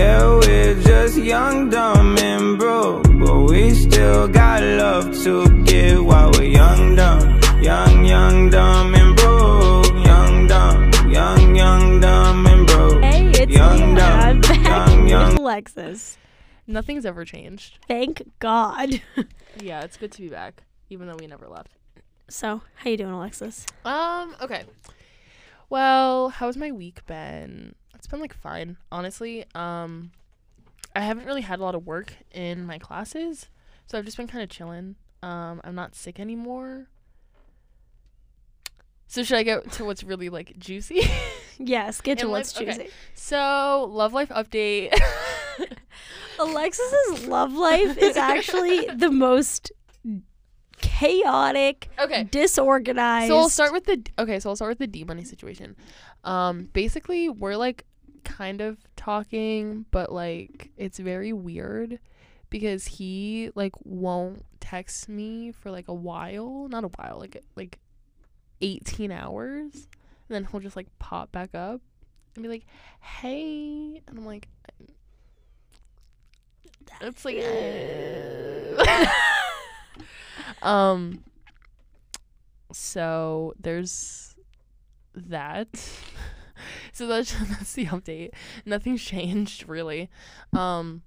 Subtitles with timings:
[0.00, 3.04] Yeah, we're just young, dumb, and broke.
[3.20, 5.34] But we still got love to
[5.64, 7.38] give while we're young, dumb.
[7.60, 9.92] Young, young, dumb, and broke.
[10.06, 13.02] Young, dumb, young, young, dumb, and broke.
[13.02, 15.30] Hey, it's Young, me, dumb, I'm back young, young.
[15.32, 16.16] with Alexis.
[16.66, 17.78] Nothing's ever changed.
[17.86, 19.02] Thank God.
[19.60, 21.72] Yeah, it's good to be back, even though we never left.
[22.28, 23.66] so, how you doing, Alexis?
[23.84, 24.62] Um, okay.
[25.68, 27.74] Well, how's my week been?
[28.00, 29.44] It's been like fine, honestly.
[29.54, 30.12] Um
[30.96, 33.48] I haven't really had a lot of work in my classes,
[33.86, 34.96] so I've just been kind of chilling.
[35.22, 36.88] Um I'm not sick anymore.
[39.06, 41.02] So should I go to what's really like juicy?
[41.62, 42.68] Yes, get to what's life?
[42.68, 42.76] Okay.
[42.84, 42.90] juicy.
[43.12, 44.98] so, love life update.
[46.38, 49.70] Alexis's love life is actually the most
[50.80, 52.24] chaotic, okay.
[52.24, 53.28] disorganized.
[53.28, 54.40] So I'll start with the okay.
[54.40, 55.76] So I'll start with the D money situation.
[56.24, 57.84] Um, basically, we're like
[58.24, 61.98] kind of talking, but like it's very weird
[62.48, 67.78] because he like won't text me for like a while, not a while, like like
[68.60, 71.80] eighteen hours, and then he'll just like pop back up
[72.34, 72.66] and be like,
[73.00, 74.48] "Hey," and I'm like,
[77.00, 77.44] it's like.
[80.62, 81.24] um
[82.72, 84.34] so there's
[85.14, 85.68] that
[86.92, 88.30] so that's that's the update.
[88.64, 90.10] Nothing's changed really.
[90.52, 91.02] Um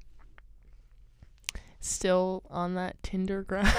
[1.79, 3.67] still on that tinder grind.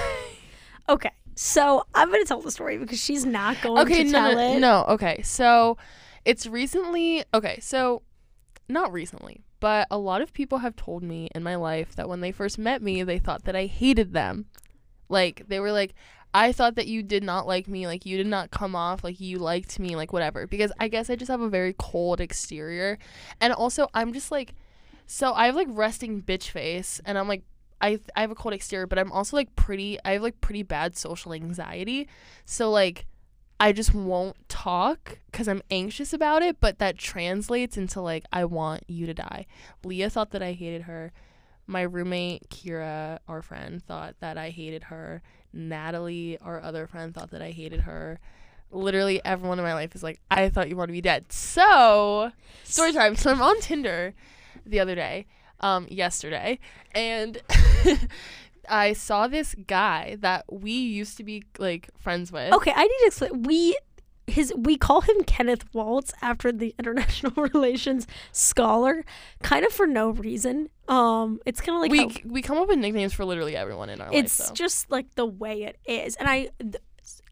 [0.87, 4.35] Okay, so I'm gonna tell the story because she's not going okay to no, tell
[4.35, 4.59] no it.
[4.59, 5.21] no okay.
[5.23, 5.77] So
[6.25, 8.03] it's recently okay so
[8.69, 12.21] not recently but a lot of people have told me in my life that when
[12.21, 14.45] they first met me they thought that i hated them.
[15.09, 15.95] Like they were like
[16.35, 19.21] I thought that you did not like me, like you did not come off like
[19.21, 20.45] you liked me, like whatever.
[20.45, 22.97] Because I guess I just have a very cold exterior.
[23.39, 24.53] And also I'm just like
[25.07, 27.43] so I have like resting bitch face and I'm like
[27.79, 30.61] I I have a cold exterior, but I'm also like pretty I have like pretty
[30.61, 32.09] bad social anxiety.
[32.43, 33.05] So like
[33.57, 38.43] I just won't talk cuz I'm anxious about it, but that translates into like I
[38.43, 39.45] want you to die.
[39.85, 41.13] Leah thought that I hated her.
[41.65, 45.23] My roommate Kira, our friend, thought that I hated her.
[45.55, 48.19] Natalie, our other friend, thought that I hated her.
[48.71, 51.31] Literally everyone in my life is like, I thought you wanted to be dead.
[51.31, 52.31] So,
[52.63, 53.15] story time.
[53.15, 54.13] So I'm on Tinder
[54.65, 55.27] the other day,
[55.61, 56.59] um, yesterday,
[56.93, 57.41] and
[58.69, 62.53] I saw this guy that we used to be like friends with.
[62.53, 63.43] Okay, I need to explain.
[63.43, 63.77] We
[64.27, 69.03] his we call him Kenneth Waltz after the international relations scholar,
[69.43, 70.69] kind of for no reason.
[70.87, 73.89] Um, it's kind of like we how- we come up with nicknames for literally everyone
[73.89, 74.49] in our it's life.
[74.49, 74.53] though.
[74.55, 76.49] just like the way it is, and I.
[76.59, 76.75] Th-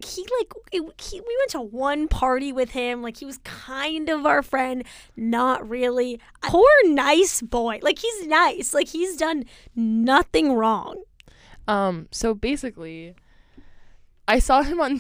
[0.06, 4.08] he like it, he, we went to one party with him like he was kind
[4.10, 4.84] of our friend
[5.16, 11.02] not really poor nice boy like he's nice like he's done nothing wrong
[11.68, 13.16] Um, so basically,
[14.28, 15.00] I saw him on.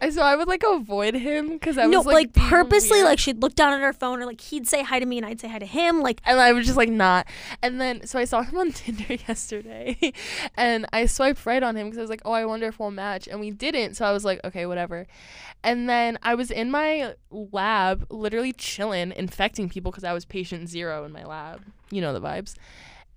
[0.00, 3.06] I so I would like avoid him because I no was like, like purposely weird.
[3.06, 5.26] like she'd look down at her phone or like he'd say hi to me and
[5.26, 7.26] i'd say hi to him like and I was just like not.
[7.62, 10.12] And then so I saw him on Tinder yesterday,
[10.56, 12.90] and I swiped right on him because I was like, oh, I wonder if we'll
[12.90, 13.94] match, and we didn't.
[13.94, 15.06] So I was like, okay, whatever.
[15.62, 20.68] And then I was in my lab, literally chilling, infecting people because I was patient
[20.68, 21.62] zero in my lab.
[21.90, 22.54] You know the vibes.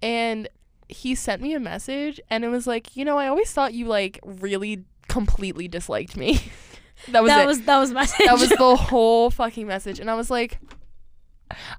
[0.02, 0.48] And
[0.90, 3.86] he sent me a message, and it was like, you know, I always thought you
[3.86, 6.40] like really completely disliked me.
[7.10, 7.48] that was that it.
[7.48, 10.00] was that was my that was the whole fucking message.
[10.00, 10.60] And i was like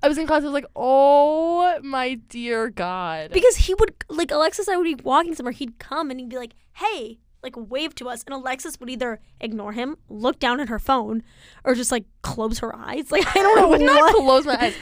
[0.03, 3.33] i was in class i was like oh my dear god.
[3.33, 6.29] Because he would like alexis and i would be walking somewhere he'd come and he'd
[6.29, 8.25] be like hey like wave to us.
[8.25, 11.23] And alexis would either ignore him look down at her phone
[11.65, 13.11] or just like close her eyes.
[13.11, 14.75] Like i don't I know would not close my eyes.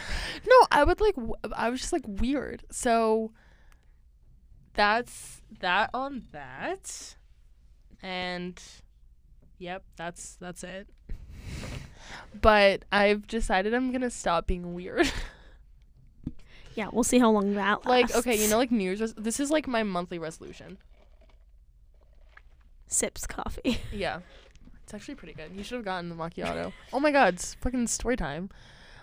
[0.46, 2.62] No i would like w- i was just like weird.
[2.70, 3.32] So
[4.76, 7.16] that's that on that
[8.02, 8.62] and
[9.58, 10.88] yep that's that's it
[12.40, 15.10] but i've decided i'm gonna stop being weird
[16.74, 18.14] yeah we'll see how long that lasts.
[18.14, 20.78] like okay you know like new year's res- this is like my monthly resolution
[22.86, 24.20] sips coffee Yeah.
[24.84, 25.50] It's actually pretty good.
[25.52, 26.72] You should have gotten the macchiato.
[26.92, 28.50] oh my god, it's fucking story time.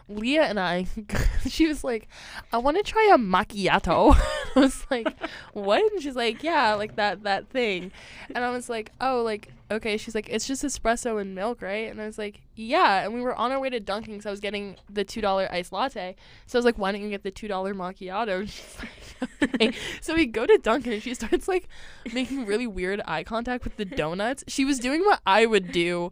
[0.10, 0.86] Leah and I,
[1.48, 2.08] she was like,
[2.52, 4.16] I want to try a macchiato.
[4.56, 5.08] I was like,
[5.54, 5.92] what?
[5.92, 7.92] And she's like, yeah, like that that thing.
[8.34, 9.98] And I was like, oh, like okay.
[9.98, 11.90] She's like, it's just espresso and milk, right?
[11.90, 13.04] And I was like, yeah.
[13.04, 15.48] And we were on our way to Dunkin' so I was getting the two dollar
[15.52, 16.16] iced latte.
[16.46, 18.40] So I was like, why don't you get the two dollar macchiato?
[18.44, 19.72] And she's like, okay.
[20.02, 21.70] So we go to Dunkin' and she starts like
[22.14, 24.44] making really weird eye contact with the donuts.
[24.48, 26.12] She was doing what I would do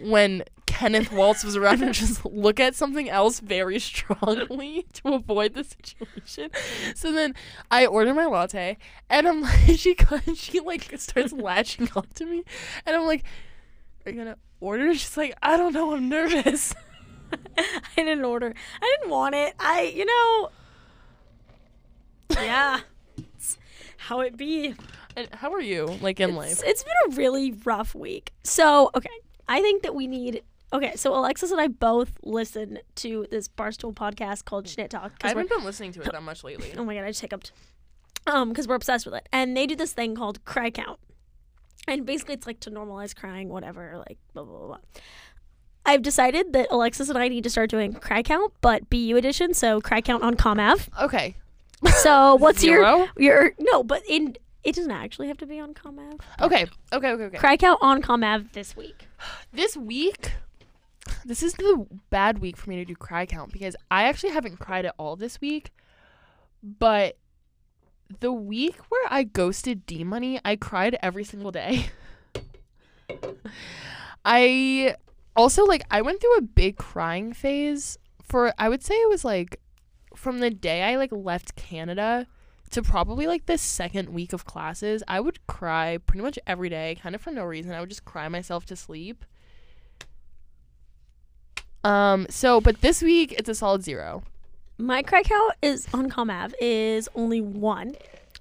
[0.00, 0.44] when
[0.78, 5.64] Kenneth Waltz was around and just look at something else very strongly to avoid the
[5.64, 6.50] situation.
[6.94, 7.34] So then
[7.68, 8.78] I order my latte
[9.10, 9.96] and I'm like she
[10.36, 12.44] she like starts latching on to me
[12.86, 13.24] and I'm like,
[14.06, 14.94] Are you gonna order?
[14.94, 16.72] She's like, I don't know, I'm nervous.
[17.58, 17.64] I
[17.96, 18.54] didn't order.
[18.80, 19.54] I didn't want it.
[19.58, 20.50] I, you know.
[22.30, 22.80] Yeah.
[23.16, 23.58] It's
[23.96, 24.76] how it be.
[25.16, 26.62] And how are you, like in It's, life?
[26.64, 28.32] it's been a really rough week.
[28.44, 29.10] So, okay.
[29.48, 30.42] I think that we need.
[30.70, 35.12] Okay, so Alexis and I both listen to this Barstool podcast called Schnitt Talk.
[35.22, 36.72] I haven't been listening to it that much lately.
[36.76, 37.52] Oh my god, I just hiccuped.
[38.26, 40.98] Um, because we're obsessed with it, and they do this thing called cry count,
[41.86, 44.66] and basically it's like to normalize crying, whatever, like blah blah blah.
[44.66, 44.78] blah.
[45.86, 49.54] I've decided that Alexis and I need to start doing cry count, but BU edition,
[49.54, 50.88] so cry count on ComAv.
[51.00, 51.36] Okay.
[52.02, 53.08] So what's your Zero?
[53.16, 53.82] your no?
[53.82, 56.20] But in it doesn't actually have to be on ComAv.
[56.42, 56.66] Okay.
[56.92, 57.38] Okay, okay, okay.
[57.38, 59.06] Cry count on ComAv this week.
[59.50, 60.32] this week
[61.24, 64.58] this is the bad week for me to do cry count because I actually haven't
[64.58, 65.70] cried at all this week.
[66.62, 67.16] But
[68.20, 71.86] the week where I ghosted D Money, I cried every single day.
[74.24, 74.96] I
[75.36, 79.24] also like I went through a big crying phase for I would say it was
[79.24, 79.60] like
[80.16, 82.26] from the day I like left Canada
[82.70, 86.98] to probably like the second week of classes, I would cry pretty much every day,
[87.00, 87.72] kind of for no reason.
[87.72, 89.24] I would just cry myself to sleep.
[91.88, 94.22] Um, so but this week it's a solid zero.
[94.76, 97.94] My cry count is on ComAv is only one,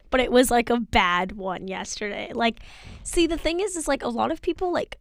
[0.09, 2.31] but it was like a bad one yesterday.
[2.33, 2.59] Like,
[3.03, 4.99] see, the thing is, is like a lot of people like,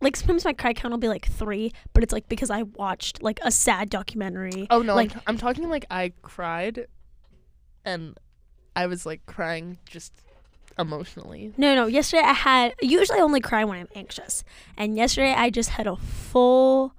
[0.00, 3.22] like sometimes my cry count will be like three, but it's like because I watched
[3.22, 4.66] like a sad documentary.
[4.70, 6.86] Oh no, like I'm, I'm talking like I cried
[7.86, 8.18] and
[8.76, 10.12] I was like crying just
[10.78, 11.54] emotionally.
[11.56, 11.86] no, no.
[11.86, 14.44] Yesterday I had usually I only cry when I'm anxious,
[14.76, 16.92] and yesterday I just had a full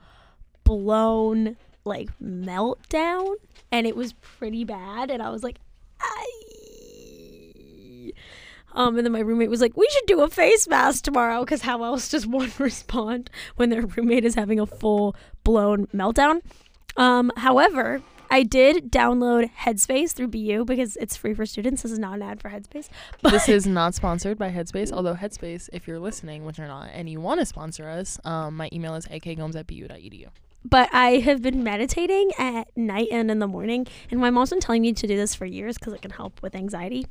[0.69, 3.33] blown like meltdown,
[3.71, 5.09] and it was pretty bad.
[5.09, 5.57] And I was like,
[5.99, 6.25] I.
[8.75, 11.63] Um, and then my roommate was like, "We should do a face mask tomorrow, because
[11.63, 16.41] how else does one respond when their roommate is having a full blown meltdown?"
[16.95, 21.81] Um, however, I did download Headspace through BU because it's free for students.
[21.81, 22.89] This is not an ad for Headspace.
[23.23, 26.91] But This is not sponsored by Headspace, although Headspace, if you're listening, which you're not,
[26.93, 30.27] and you want to sponsor us, um, my email is akgomes at bu.edu.
[30.63, 34.59] but I have been meditating at night and in the morning, and my mom's been
[34.59, 37.07] telling me to do this for years because it can help with anxiety.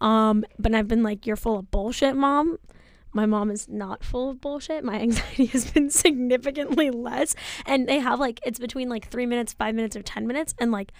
[0.00, 2.58] Um, but I've been like, "You're full of bullshit, mom."
[3.14, 4.84] My mom is not full of bullshit.
[4.84, 7.34] My anxiety has been significantly less,
[7.66, 10.70] and they have like it's between like three minutes, five minutes, or ten minutes, and
[10.70, 10.92] like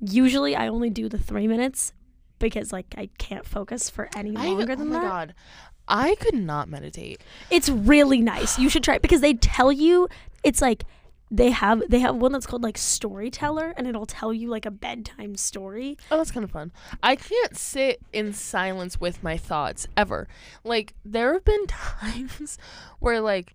[0.00, 1.92] usually I only do the three minutes
[2.38, 5.02] because like I can't focus for any I, longer oh than my that.
[5.02, 5.34] god.
[5.86, 7.20] I could not meditate.
[7.50, 8.58] It's really nice.
[8.60, 10.08] You should try it because they tell you
[10.44, 10.84] it's like
[11.30, 14.70] they have they have one that's called like storyteller and it'll tell you like a
[14.70, 15.96] bedtime story.
[16.10, 16.72] Oh, that's kind of fun.
[17.02, 20.26] I can't sit in silence with my thoughts ever.
[20.64, 22.58] Like there have been times
[22.98, 23.54] where like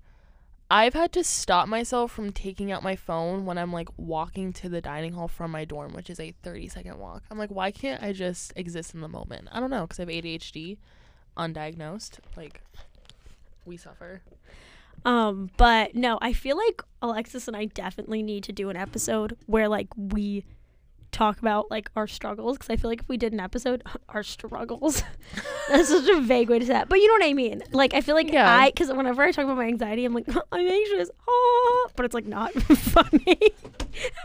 [0.71, 4.69] I've had to stop myself from taking out my phone when I'm like walking to
[4.69, 7.23] the dining hall from my dorm, which is a 30 second walk.
[7.29, 9.47] I'm like, why can't I just exist in the moment?
[9.51, 10.77] I don't know, because I have ADHD,
[11.37, 12.17] undiagnosed.
[12.35, 12.61] Like,
[13.63, 14.21] we suffer.
[15.03, 19.37] Um but no, I feel like Alexis and I definitely need to do an episode
[19.45, 20.45] where like we
[21.11, 24.21] talk about like our struggles because I feel like if we did an episode our
[24.23, 25.01] struggles
[25.69, 27.93] that's such a vague way to say that but you know what I mean like
[27.93, 28.53] I feel like Yeah.
[28.53, 32.13] I because whenever I talk about my anxiety I'm like I'm anxious ah, but it's
[32.13, 33.37] like not funny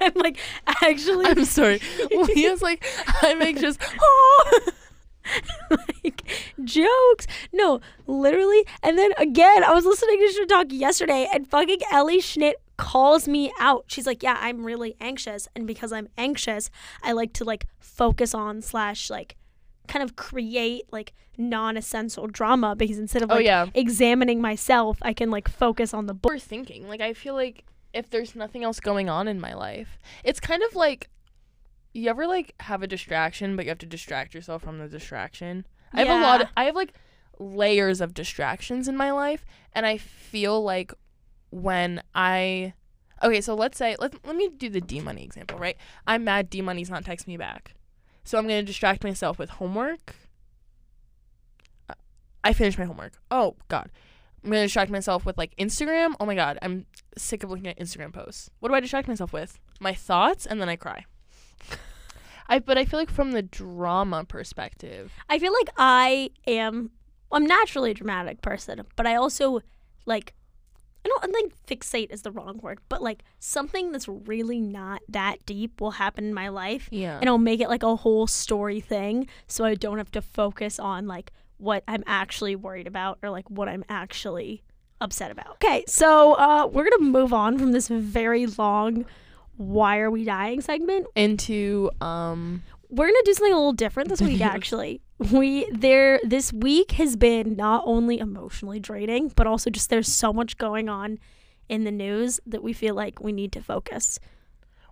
[0.00, 0.36] I'm like
[0.66, 1.80] actually I'm sorry.
[2.10, 2.84] Leah's like,
[3.22, 3.78] I'm anxious.
[4.00, 4.60] Oh.
[6.04, 6.22] like
[6.64, 7.26] jokes.
[7.52, 8.64] No, literally.
[8.82, 13.28] And then again, I was listening to Schnitt Talk yesterday, and fucking Ellie Schnitt calls
[13.28, 13.84] me out.
[13.88, 16.70] She's like, "Yeah, I'm really anxious, and because I'm anxious,
[17.02, 19.36] I like to like focus on slash like."
[19.88, 23.66] kind of create like non-essential drama because instead of Oh, like yeah.
[23.74, 28.08] examining myself i can like focus on the book thinking Like I feel like if
[28.08, 31.08] there's nothing else going on in my life, it's kind of like
[31.92, 35.66] you ever like have a distraction, but you have to distract yourself from the distraction.
[35.92, 36.42] I have a lot.
[36.42, 36.94] Of, I have like
[37.38, 40.92] layers of distractions in my life, and I feel like
[41.50, 42.74] when I
[43.22, 45.76] okay, so let's say let let me do the D money example, right?
[46.06, 47.74] I'm mad D money's not texting me back,
[48.24, 50.14] so I'm gonna distract myself with homework.
[52.42, 53.14] I finished my homework.
[53.30, 53.90] Oh God.
[54.42, 56.14] I'm gonna distract myself with like Instagram.
[56.18, 56.86] Oh my god, I'm
[57.18, 58.50] sick of looking at Instagram posts.
[58.60, 59.58] What do I distract myself with?
[59.80, 61.04] My thoughts, and then I cry.
[62.48, 66.90] I but I feel like from the drama perspective, I feel like I am
[67.32, 69.60] I'm naturally a dramatic person, but I also
[70.06, 70.34] like
[71.04, 75.00] I don't I think fixate is the wrong word, but like something that's really not
[75.08, 77.18] that deep will happen in my life Yeah.
[77.20, 80.78] and I'll make it like a whole story thing so I don't have to focus
[80.78, 84.62] on like what I'm actually worried about or like what I'm actually
[85.00, 85.52] upset about.
[85.64, 89.06] Okay, so uh we're going to move on from this very long
[89.60, 91.06] why are we dying segment.
[91.14, 95.02] Into um We're to do something a little different this week actually.
[95.30, 100.32] We there this week has been not only emotionally draining, but also just there's so
[100.32, 101.18] much going on
[101.68, 104.18] in the news that we feel like we need to focus.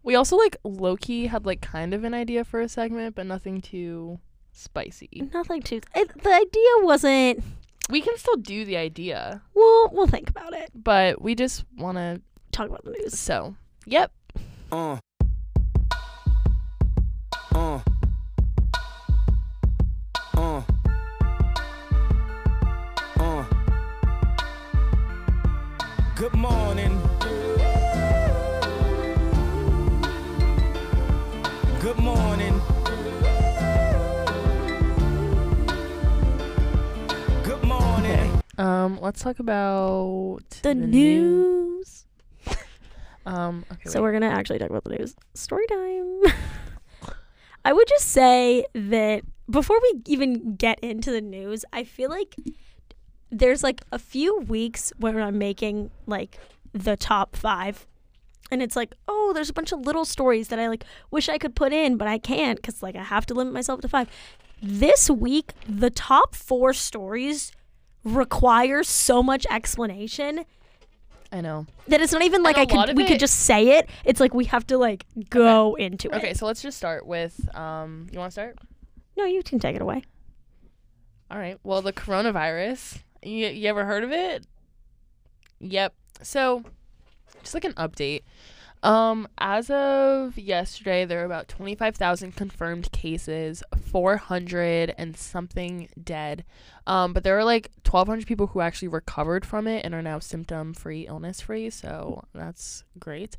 [0.03, 3.63] we also like Loki had like kind of an idea for a segment, but nothing
[3.63, 4.21] too
[4.53, 5.09] spicy.
[5.33, 7.43] Nothing too it, the idea wasn't
[7.89, 10.69] We can still do the idea, well, we'll think about it.
[10.75, 12.21] but we just want to
[12.53, 13.19] Talk about the news.
[13.19, 13.55] so.
[13.87, 14.13] Yep.
[14.71, 14.99] Uh.
[17.55, 17.81] Uh.
[20.37, 20.63] Uh.
[23.19, 23.45] Uh.
[26.17, 27.01] Good morning.
[31.81, 32.61] Good morning.
[37.45, 38.43] Good morning.
[38.59, 41.58] Um let's talk about The, new- news.
[43.29, 43.91] Um okay.
[43.91, 44.05] So wait.
[44.05, 45.15] we're gonna actually talk about the news.
[45.35, 46.23] Story time.
[47.65, 52.35] I would just say that before we even get into the news, I feel like
[53.31, 56.39] there's like a few weeks where I'm making like
[56.73, 57.87] the top five.
[58.51, 61.37] And it's like, oh, there's a bunch of little stories that I like wish I
[61.37, 64.09] could put in, but I can't because like I have to limit myself to five.
[64.63, 67.53] This week, the top four stories
[68.05, 70.47] require so much explanation
[71.31, 71.67] I know.
[71.89, 73.91] that it's not even like I could we could just say it.
[74.05, 76.15] It's like we have to like go into it.
[76.15, 78.59] Okay, so let's just start with um you want to start?
[79.17, 80.05] No, you can take it away.
[81.31, 81.59] All right.
[81.63, 83.01] Well, the coronavirus.
[83.23, 84.47] You, you ever heard of it?
[85.61, 85.95] Yep.
[86.23, 86.65] So,
[87.43, 88.23] just like an update.
[88.83, 96.45] Um, as of yesterday, there are about 25,000 confirmed cases, 400 and something dead.
[96.87, 100.21] Um, but there are like 1,200 people who actually recovered from it and are now
[100.21, 101.71] symptom free, illness free.
[101.71, 103.37] So that's great.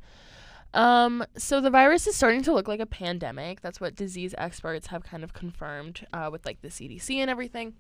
[0.74, 3.62] Um, so the virus is starting to look like a pandemic.
[3.62, 7.76] That's what disease experts have kind of confirmed uh, with like the CDC and everything.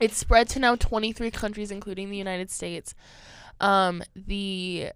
[0.00, 2.94] It's spread to now 23 countries, including the United States.
[3.60, 4.90] Um, the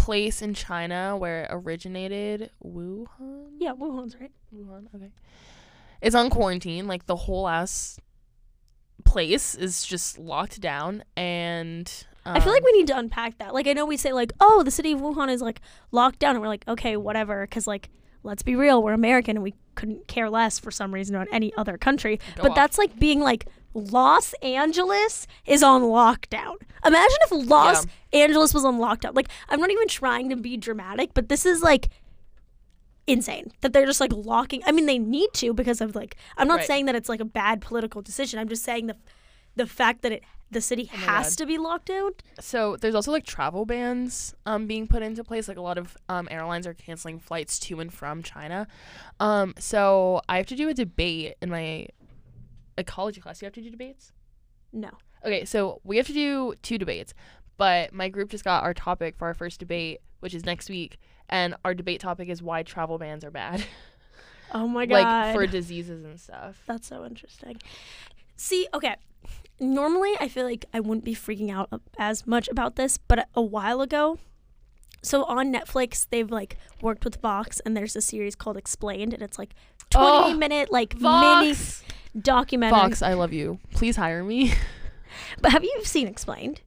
[0.00, 4.32] place in China where it originated, Wuhan, Yeah, Wuhan's right.
[4.54, 5.10] Wuhan, okay,
[6.00, 6.86] is on quarantine.
[6.86, 7.98] Like the whole ass
[9.04, 11.90] place is just locked down, and
[12.24, 13.52] I feel like um, we need to unpack that.
[13.54, 15.60] Like I know we say like, oh, the city of Wuhan is like
[15.92, 17.90] locked down, and we're like, okay, whatever, because like.
[18.22, 21.54] Let's be real, we're American and we couldn't care less for some reason on any
[21.56, 22.18] other country.
[22.36, 22.54] Go but off.
[22.54, 26.56] that's like being like Los Angeles is on lockdown.
[26.84, 29.14] Imagine if Los Angeles was on lockdown.
[29.14, 31.88] Like I'm not even trying to be dramatic, but this is like
[33.06, 34.62] insane that they're just like locking.
[34.66, 36.66] I mean, they need to because of like I'm not Right.
[36.66, 38.38] saying that it's like a bad political decision.
[38.38, 38.96] I'm just saying the
[39.56, 40.22] the fact that it
[40.52, 42.10] the city Oh has to be locked down.
[42.40, 45.96] so there's also like travel bans um being put into place like a lot of
[46.08, 48.66] um airlines are canceling flights to and from China.
[49.20, 51.86] Um so I have to do a debate in my
[52.80, 53.40] ecology class.
[53.40, 54.12] You have to do debates?
[54.72, 54.90] No.
[55.24, 57.14] Okay, so we have to do two debates.
[57.56, 60.98] But my group just got our topic for our first debate, which is next week,
[61.28, 63.64] and our debate topic is why travel bans are bad.
[64.52, 64.94] Oh my god.
[65.26, 66.60] like for diseases and stuff.
[66.66, 67.56] That's so interesting.
[68.36, 68.96] See, okay.
[69.60, 71.68] Normally, I feel like I wouldn't be freaking out
[71.98, 74.18] as much about this, but a while ago,
[75.02, 79.22] so on Netflix, they've like worked with Vox, and there's a series called Explained, and
[79.22, 79.54] it's like
[79.90, 81.82] 20 Oh, minute like mini Vox.
[82.20, 82.78] documentary.
[82.78, 83.58] Vox, I love you.
[83.72, 84.52] Please hire me.
[85.42, 86.60] But have you seen Explained?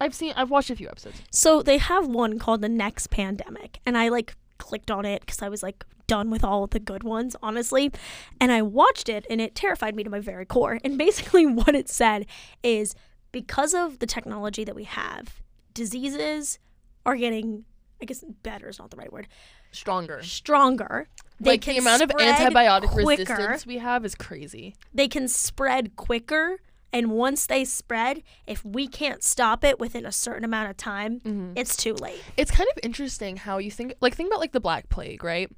[0.00, 1.20] I've seen I've watched a few episodes.
[1.30, 5.42] So they have one called The Next Pandemic, and I like clicked on it because
[5.42, 7.92] I was like done with all the good ones, honestly.
[8.40, 10.78] And I watched it, and it terrified me to my very core.
[10.82, 12.24] And basically, what it said
[12.62, 12.94] is
[13.32, 15.42] because of the technology that we have,
[15.74, 16.58] diseases
[17.04, 17.64] are getting,
[18.02, 19.28] I guess, better is not the right word,
[19.72, 20.22] Stronger.
[20.22, 21.08] stronger.
[21.38, 23.34] They like the amount of antibiotic quicker.
[23.34, 24.74] resistance we have is crazy.
[24.92, 26.60] They can spread quicker.
[26.92, 31.20] And once they spread, if we can't stop it within a certain amount of time,
[31.20, 31.52] Mm-hmm.
[31.54, 32.20] it's too late.
[32.36, 35.48] It's kind of interesting how you think like think about like the Black Plague, right?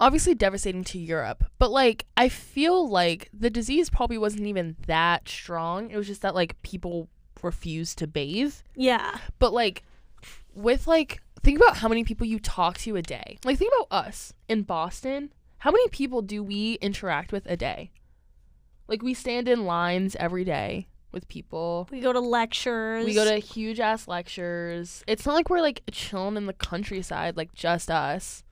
[0.00, 5.28] Obviously devastating to Europe, but like I feel like the disease probably wasn't even that
[5.28, 5.90] strong.
[5.90, 7.08] It was just that like people
[7.42, 8.54] refused to bathe.
[8.74, 9.18] Yeah.
[9.40, 9.82] But like
[10.54, 13.38] with like think about how many people you talk to a day.
[13.44, 15.32] Like think about us in Boston.
[15.58, 17.90] How many people do we interact with a day?
[18.86, 20.88] Like we stand in lines every day.
[21.10, 21.88] with people.
[21.90, 23.04] We go to lectures.
[23.06, 25.02] We go to huge ass lectures.
[25.06, 28.44] It's not like we're like chilling in the countryside, like just us.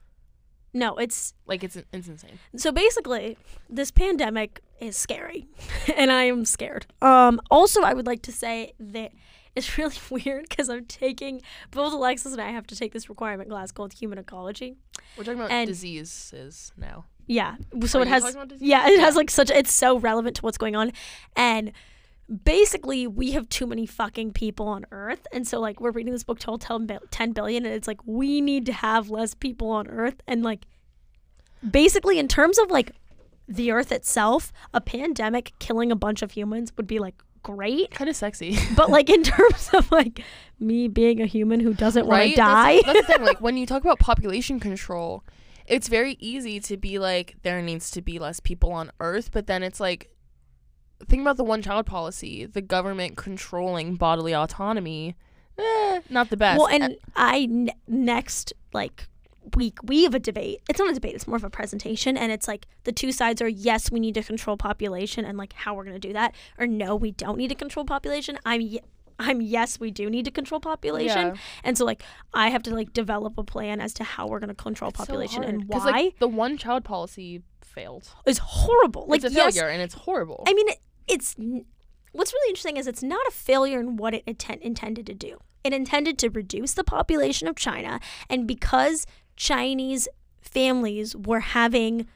[0.73, 2.39] No, it's Like it's it's insane.
[2.55, 3.37] so basically
[3.69, 5.47] this pandemic is scary
[5.95, 6.85] and I am scared.
[7.01, 9.11] Um also I would like to say that
[9.57, 13.49] it's really weird because I'm taking both Alexis and I have to take this requirement
[13.49, 14.77] class called human ecology.
[15.17, 17.05] We're talking about And- diseases now.
[17.25, 17.55] Yeah.
[17.87, 18.67] So Are it has talking about disease?
[18.69, 20.93] Yeah, it has like such it's so relevant to what's going on
[21.35, 21.73] and
[22.43, 26.23] basically we have too many fucking people on earth and so like we're reading this
[26.25, 26.57] book 10
[27.09, 30.65] 10 billion and it's like we need to have less people on earth and like
[31.69, 32.91] basically in terms of like
[33.47, 38.09] the earth itself a pandemic killing a bunch of humans would be like great Kind
[38.09, 38.57] of sexy.
[38.75, 40.21] but like in terms of like
[40.59, 43.25] me being a human who doesn't want to die That's, that's the thing.
[43.25, 45.23] Like when you talk about population control,
[45.65, 49.47] it's very easy to be like there needs to be less people on Earth, but
[49.47, 50.09] then it's like
[51.07, 55.15] think about the one child policy, the government controlling bodily autonomy.
[55.59, 56.57] Eh, not the best.
[56.59, 59.07] Well, and I n- next like
[59.55, 60.61] week we have a debate.
[60.69, 61.15] It's not a debate.
[61.15, 64.13] It's more of a presentation, and it's like the two sides are yes, we need
[64.15, 67.49] to control population, and like how we're gonna do that, or no, we don't need
[67.49, 68.37] to control population.
[68.45, 68.61] I'm.
[68.61, 68.81] Ye-
[69.19, 71.35] I'm yes, we do need to control population, Yeah.
[71.63, 72.03] and so like
[72.35, 75.41] I have to like develop a plan as to how we're gonna control It's population
[75.41, 78.07] hard, and why like, the one child policy failed.
[78.27, 79.07] is horrible.
[79.07, 80.43] Like it's a yes, failure and it's horrible.
[80.47, 80.77] I mean, it,
[81.07, 81.35] it's
[82.11, 85.39] what's really interesting is it's not a failure in what it intent, intended to do.
[85.63, 87.99] It intended to reduce the population of China,
[88.29, 89.07] and because
[89.37, 90.09] Chinese
[90.41, 92.07] families were having,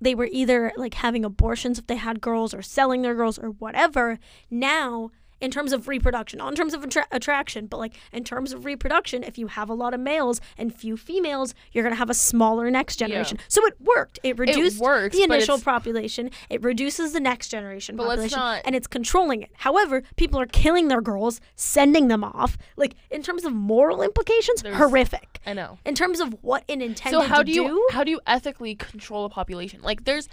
[0.00, 3.48] they were either like having abortions if they had girls or selling their girls or
[3.50, 4.20] whatever.
[4.50, 5.10] Now.
[5.40, 8.64] In terms of reproduction, not in terms of attra- attraction, but like in terms of
[8.64, 12.14] reproduction, if you have a lot of males and few females, you're gonna have a
[12.14, 13.38] smaller next generation.
[13.48, 14.18] So it worked.
[14.22, 16.30] It reduced works, the initial population.
[16.48, 19.50] It reduces the next generation But let's population, not- and it's controlling it.
[19.54, 22.56] However, people are killing their girls, sending them off.
[22.76, 25.40] Like in terms of moral implications, There's- horrific.
[25.44, 25.78] I know.
[25.84, 28.20] In terms of what it intended So how to do you do, how do you
[28.26, 29.80] ethically control a population?
[29.82, 30.28] Like there's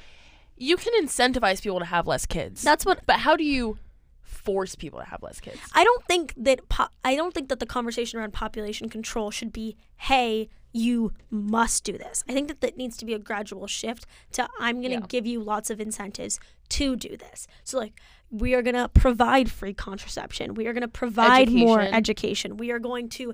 [0.58, 2.62] you can incentivize people to have less kids.
[2.62, 3.78] that's what but how do you
[4.44, 5.58] force people to have less kids?
[5.74, 9.52] I don't think that po- I don't think that the conversation around population control should
[9.54, 13.68] be, "Hey, you must do this." I think that that needs to be a gradual
[13.68, 15.06] shift to I'm going to Yeah.
[15.08, 17.48] give you lots of incentives to do this.
[17.64, 18.00] So like
[18.30, 20.54] we are going to provide free contraception.
[20.54, 21.96] We are going to provide more Education.
[21.96, 22.58] education.
[22.58, 23.34] We are going to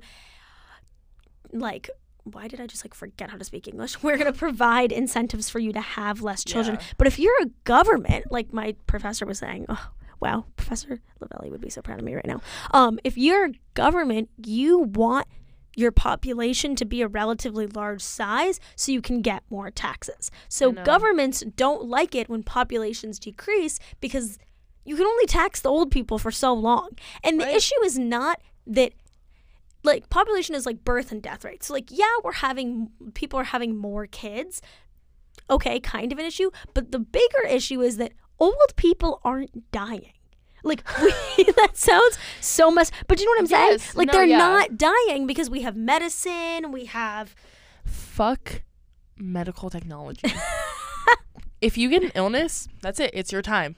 [1.53, 1.89] like
[2.23, 4.01] why did I just like forget how to speak English?
[4.03, 6.75] We're going to provide incentives for you to have less children.
[6.77, 6.85] Yeah.
[6.97, 11.61] But if you're a government, like my professor was saying, oh, wow, Professor Lavelli would
[11.61, 12.41] be so proud of me right now.
[12.71, 15.27] Um, if you're a government, you want
[15.75, 20.31] your population to be a relatively large size so you can get more taxes.
[20.49, 24.39] So governments don't like it when populations decrease because
[24.85, 26.89] you can only tax the old people for so long.
[27.23, 28.93] And the issue is not that
[29.83, 31.67] like population is like birth and death rates.
[31.67, 34.61] So like yeah, we're having people are having more kids.
[35.49, 40.13] Okay, kind of an issue, but the bigger issue is that old people aren't dying.
[40.63, 43.97] Like we, that sounds so much, but you know what I'm Yes, saying?
[43.97, 44.37] Like no, they're yeah.
[44.37, 47.35] not dying because we have medicine, we have
[47.85, 48.63] Fuck
[49.17, 50.27] medical technology.
[51.61, 53.11] if you get an illness, that's it.
[53.13, 53.75] It's your time.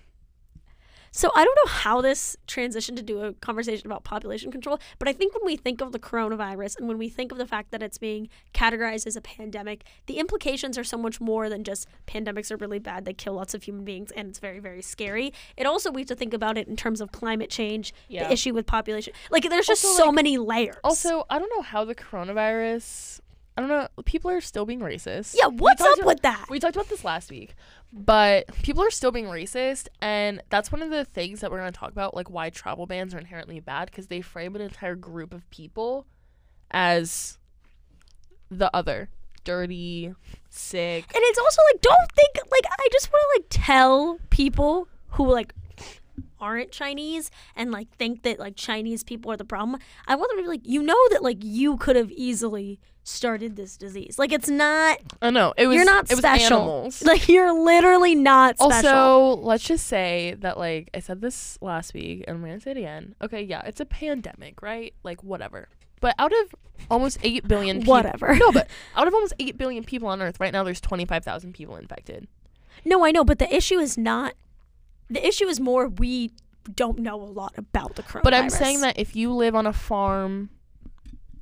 [1.11, 5.07] So I don't know how this transitioned to do a conversation about population control, but
[5.07, 7.71] I think when we think of the coronavirus and when we think of the fact
[7.71, 11.87] that it's being categorized as a pandemic, the implications are so much more than just
[12.07, 15.33] pandemics are really bad, they kill lots of human beings, and it's very, very scary.
[15.57, 18.27] It also we have to think about it in terms of climate change, Yeah.
[18.27, 19.13] the issue with population.
[19.31, 20.75] Like there's just Also, so like- many layers.
[20.83, 23.21] Also, I don't know how the coronavirus.
[23.59, 23.89] I don't know.
[24.05, 25.35] People are still being racist.
[25.37, 26.45] yeah, what's up about- with that?
[26.49, 27.55] We talked about this last week,
[27.91, 31.73] but people are still being racist, and that's one of the things that we're going
[31.73, 34.95] to talk about, like why travel bans are inherently bad, because they frame an entire
[34.95, 36.05] group of people
[36.71, 37.37] as
[38.49, 39.09] the other,
[39.43, 40.13] dirty,
[40.49, 41.03] sick.
[41.13, 45.29] And it's also like, don't think like I just want to like tell people who
[45.29, 45.53] like
[46.39, 49.79] aren't Chinese and like think that like Chinese people are the problem.
[50.07, 53.55] I want them to be like, you know that like you could have easily started
[53.55, 54.19] this disease.
[54.19, 56.57] Like it's not Oh no, it was you're not it was special.
[56.57, 57.01] animals.
[57.05, 58.89] Like you're literally not special.
[58.89, 62.71] Also, let's just say that like I said this last week and I'm gonna say
[62.71, 63.15] it again.
[63.21, 64.93] Okay, yeah, it's a pandemic, right?
[65.03, 65.69] Like whatever.
[66.01, 66.55] But out of
[66.89, 68.33] almost eight billion people, Whatever.
[68.35, 71.25] No, but out of almost eight billion people on Earth right now, there's twenty five
[71.25, 72.27] thousand people infected.
[72.85, 74.33] no, I know, but the issue is not.
[75.09, 76.31] The issue is more we
[76.75, 78.23] don't know a lot about the coronavirus.
[78.23, 80.49] But I'm saying that if you live on a farm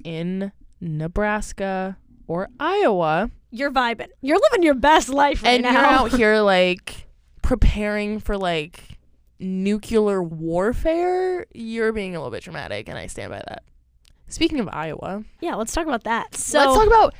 [0.03, 4.07] in Nebraska or Iowa, you're vibing.
[4.21, 5.71] You're living your best life right and now.
[5.71, 7.07] you're out here like
[7.41, 8.83] preparing for like
[9.39, 13.63] nuclear warfare, you're being a little bit dramatic, and I stand by that.
[14.29, 16.35] Speaking of Iowa, Yeah, let's talk about that.
[16.35, 17.13] So let's talk about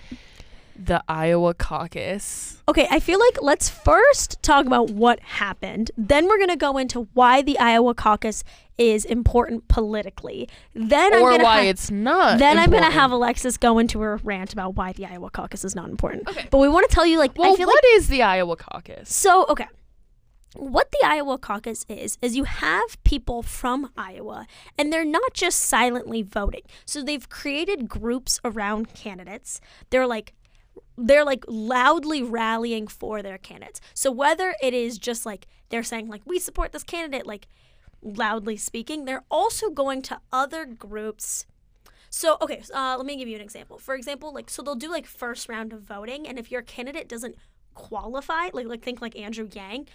[0.78, 2.62] the Iowa caucus.
[2.70, 5.92] Okay, I feel like let's first talk about what happened.
[5.98, 8.44] Then we're going to go into why the Iowa caucus
[8.78, 10.48] is important politically.
[10.74, 12.38] Then I'm or going to why ha- it's not.
[12.40, 15.66] then I'm going to have Alexis go into her rant about why the Iowa caucus
[15.66, 16.28] is not important.
[16.28, 16.48] Okay.
[16.52, 18.56] But we want to tell you like Well, I feel what like is the Iowa
[18.56, 19.14] caucus?
[19.14, 19.66] so okay.
[20.56, 25.60] What the Iowa caucus is is you have people from Iowa and they're not just
[25.60, 26.62] silently voting.
[26.86, 29.62] So they've created groups around candidates.
[29.92, 30.34] They're like
[30.98, 33.80] they're like loudly rallying for their candidates.
[33.94, 37.48] So whether it is just like they're saying like we support this candidate like
[38.02, 41.46] loudly speaking, they're also going to other groups
[42.10, 43.78] so okay, uh, let me give you an example.
[43.78, 47.08] For example, like so they'll do like first round of voting, and if your candidate
[47.08, 47.36] doesn't
[47.74, 49.88] qualify, like like think like Andrew Yang,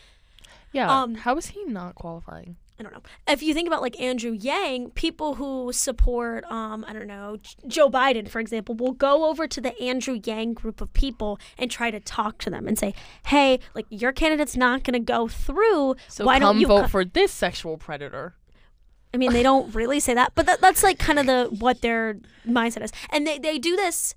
[0.72, 1.02] Yeah.
[1.02, 2.56] Um, how is he not qualifying?
[2.78, 3.02] I don't know.
[3.28, 7.54] If you think about like Andrew Yang, people who support, um, I don't know, J-
[7.68, 11.70] Joe Biden, for example, will go over to the Andrew Yang group of people and
[11.70, 12.94] try to talk to them and say,
[13.26, 15.96] "Hey, like your candidate's not going to go through.
[16.08, 18.34] So Why come don't you vote co- for this sexual predator.
[19.14, 21.82] I mean, they don't really say that, but that, that's like kind of the what
[21.82, 22.16] their
[22.48, 24.14] mindset is, and they they do this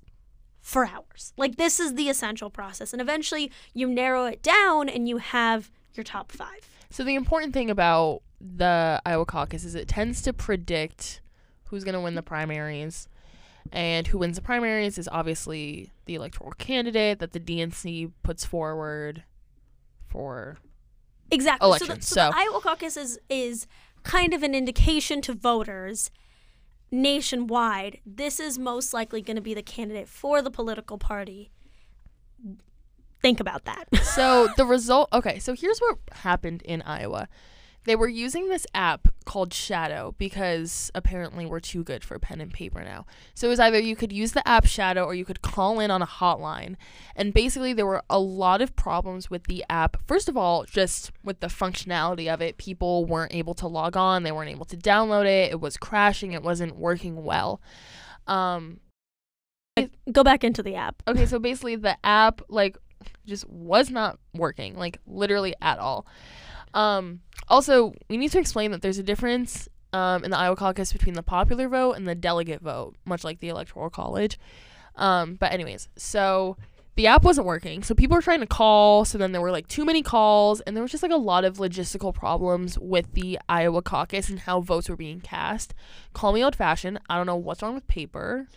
[0.62, 1.34] for hours.
[1.36, 5.70] Like this is the essential process, and eventually you narrow it down and you have
[5.94, 6.68] your top five.
[6.90, 11.20] So the important thing about the Iowa caucus is it tends to predict
[11.64, 13.08] who's going to win the primaries.
[13.72, 19.24] And who wins the primaries is obviously the electoral candidate that the DNC puts forward
[20.06, 20.58] for
[21.32, 21.66] Exactly.
[21.66, 23.66] Elections, So, the, so, so- the Iowa caucus is is
[24.04, 26.12] kind of an indication to voters
[26.92, 27.98] nationwide.
[28.06, 31.50] This is most likely going to be the candidate for the political party.
[33.20, 33.88] Think about that.
[34.04, 37.28] so the result okay so here's what happened in iowa
[37.86, 42.52] they were using this app called shadow because apparently we're too good for pen and
[42.52, 43.06] paper now.
[43.34, 45.90] So it was either you could use the app shadow or you could call in
[45.90, 46.74] on a hotline.
[47.14, 49.96] And basically there were a lot of problems with the app.
[50.06, 54.24] First of all just with the functionality of it people weren't able to log on.
[54.24, 55.52] They weren't able to download it.
[55.52, 56.32] It was crashing.
[56.32, 57.60] It wasn't working well.
[58.26, 58.80] Um
[60.10, 61.02] Go back into the app.
[61.06, 62.78] Okay, so basically the app like
[63.26, 66.06] just was not working, like literally at all.
[66.74, 70.92] Um, also, we need to explain that there's a difference um, in the Iowa caucus
[70.92, 74.38] between the popular vote and the delegate vote, much like the electoral college.
[74.96, 76.56] Um, but anyways, so
[76.96, 79.04] the app wasn't working, so people were trying to call.
[79.04, 81.44] So then there were like too many calls, and there was just like a lot
[81.44, 85.74] of logistical problems with the Iowa caucus and how votes were being cast.
[86.14, 86.98] Call me old fashioned.
[87.08, 88.48] I don't know what's wrong with paper.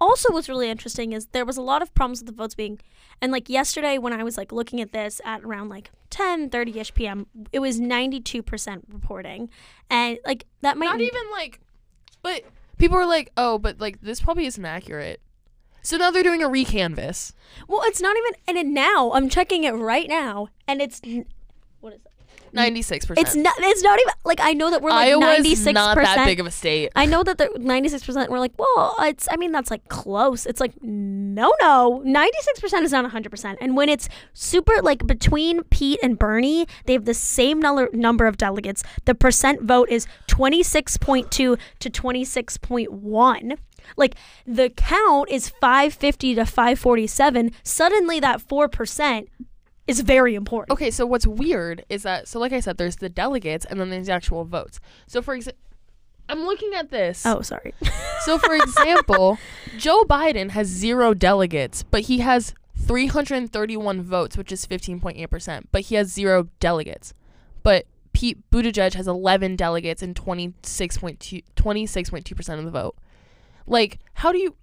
[0.00, 2.78] Also what's really interesting is there was a lot of problems with the votes being
[3.20, 6.94] and like yesterday when i was like looking at this at around like 10 30ish
[6.94, 9.50] pm it was 92% reporting.
[9.90, 11.60] And like that might not even like
[12.22, 12.42] but
[12.78, 15.20] people were like oh but like this probably isn't accurate.
[15.82, 17.32] So now they're doing a recanvas.
[17.66, 21.00] Well it's not even and it now i'm checking it right now and it's
[21.80, 22.12] what is it
[22.52, 26.24] 96% it's not it's not even like i know that we're like 96% not that
[26.24, 29.52] big of a state I know that the 96% We're like, well, it's, I mean,
[29.52, 30.46] that's like close.
[30.46, 32.02] It's like, no, no.
[32.04, 33.56] 96% is not 100%.
[33.60, 38.26] And when it's super, like between Pete and Bernie, they have the same number, number
[38.26, 38.82] of delegates.
[39.04, 43.58] The percent vote is 26.2 to 26.1.
[43.96, 47.52] Like the count is 550 to 547.
[47.62, 49.28] Suddenly that 4%
[49.88, 50.70] is very important.
[50.70, 53.90] okay so what's weird is that so like i said there's the delegates and then
[53.90, 55.60] there's the actual votes so for example
[56.28, 57.74] i'm looking at this Oh, sorry.
[58.24, 59.38] so for example
[59.78, 65.94] joe biden has zero delegates but he has 331 votes which is 15.8% but he
[65.96, 67.14] has zero delegates
[67.62, 72.96] but Pete Buttigieg has 11 delegates and 26.2 26.2% of the vote.
[73.66, 74.56] Like, how do you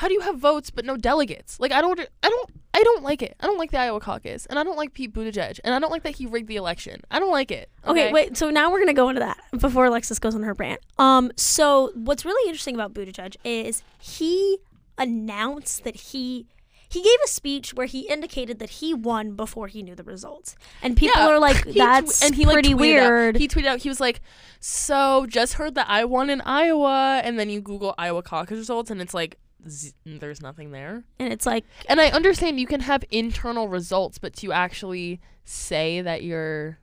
[0.00, 1.58] how do you have votes but no delegates?
[1.58, 3.34] Like, I don't I don't I don't like it.
[3.40, 5.90] I don't like the Iowa caucus, and I don't like Pete Buttigieg, and I don't
[5.90, 7.00] like that he rigged the election.
[7.10, 7.68] I don't like it.
[7.84, 8.36] Okay, wait.
[8.36, 10.80] So now we're gonna go into that before Alexis goes on her rant.
[10.98, 14.58] Um, so what's really interesting about Buttigieg is he
[14.96, 16.46] announced that he
[16.90, 20.54] he gave a speech where he indicated that he won before he knew the results,
[20.82, 21.28] and people Yeah.
[21.28, 23.88] are like, He tw- "That's and he like, pretty out- weird." he tweeted out he
[23.90, 24.20] was like,
[24.60, 28.90] "So just heard that I won in Iowa," and then you Google Iowa caucus results,
[28.90, 31.04] and it's like z- there's nothing there.
[31.18, 36.00] and it's like, And I understand you can have internal results, but to actually say
[36.02, 36.78] that you're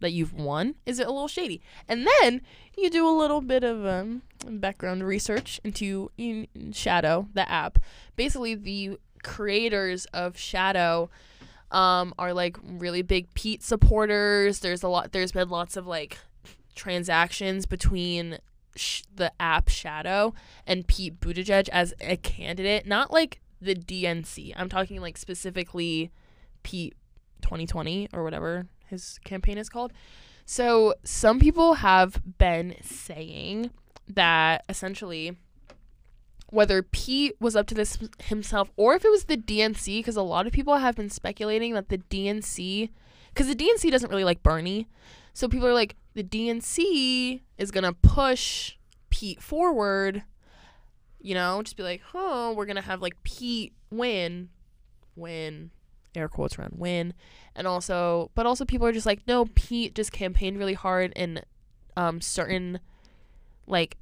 [0.00, 1.62] that you've won is it a little shady.
[1.88, 2.42] And then
[2.76, 7.78] you do a little bit of um, background research into in Shadow, the app.
[8.14, 11.08] Basically, the creators of Shadow
[11.70, 14.58] um, are like really big Pete supporters.
[14.58, 15.12] There's a lot.
[15.12, 16.18] There's been lots of like
[16.74, 18.38] transactions between
[18.76, 20.34] sh- the app Shadow
[20.66, 22.86] and Pete Buttigieg as a candidate.
[22.86, 24.52] Not like the DNC.
[24.56, 26.10] I'm talking like specifically
[26.62, 26.94] Pete
[27.42, 29.92] 2020 or whatever his campaign is called.
[30.46, 33.70] So some people have been saying
[34.08, 35.36] that essentially
[36.50, 40.22] whether Pete was up to this himself or if it was the DNC, because a
[40.22, 42.90] lot of people have been speculating that the DNC,
[43.32, 44.86] because the DNC doesn't really like Bernie.
[45.34, 48.76] So people are like, the DNC is going to push
[49.10, 50.22] Pete forward,
[51.20, 54.48] you know, just be like, oh, we're going to have like Pete win,
[55.16, 55.70] win,
[56.14, 57.14] air quotes around win.
[57.56, 61.40] And also, but also people are just like, no, Pete just campaigned really hard in
[61.96, 62.78] um, certain
[63.66, 63.96] like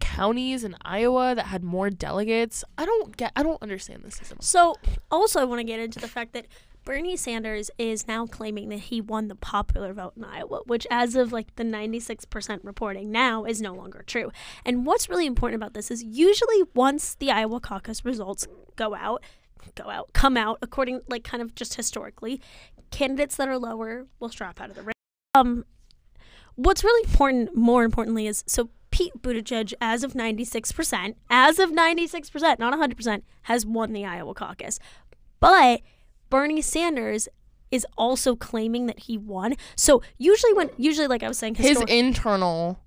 [0.00, 2.64] counties in Iowa that had more delegates.
[2.76, 4.38] I don't get I don't understand this system.
[4.40, 4.76] So,
[5.10, 6.46] also, I want to get into the fact that
[6.84, 11.14] Bernie Sanders is now claiming that he won the popular vote in Iowa, which, as
[11.14, 14.30] of like the 96% reporting now, is no longer true.
[14.64, 19.22] And what's really important about this is usually once the Iowa caucus results go out,
[19.74, 22.40] go out, come out, according, like, kind of just historically,
[22.90, 24.94] candidates that are lower will drop out of the race.
[25.34, 25.64] Um,
[26.54, 32.58] what's really important, more importantly, is so Pete Buttigieg, as of 96%, as of 96%,
[32.58, 34.78] not 100%, has won the Iowa caucus.
[35.40, 35.80] But
[36.30, 37.28] Bernie Sanders
[37.70, 39.54] is also claiming that he won.
[39.76, 42.78] So usually when usually like I was saying His internal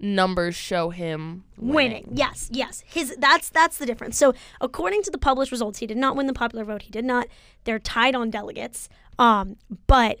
[0.00, 2.08] numbers show him winning.
[2.12, 2.82] Yes, yes.
[2.86, 4.16] His that's that's the difference.
[4.16, 6.82] So according to the published results, he did not win the popular vote.
[6.82, 7.28] He did not.
[7.64, 8.88] They're tied on delegates.
[9.18, 10.20] Um, but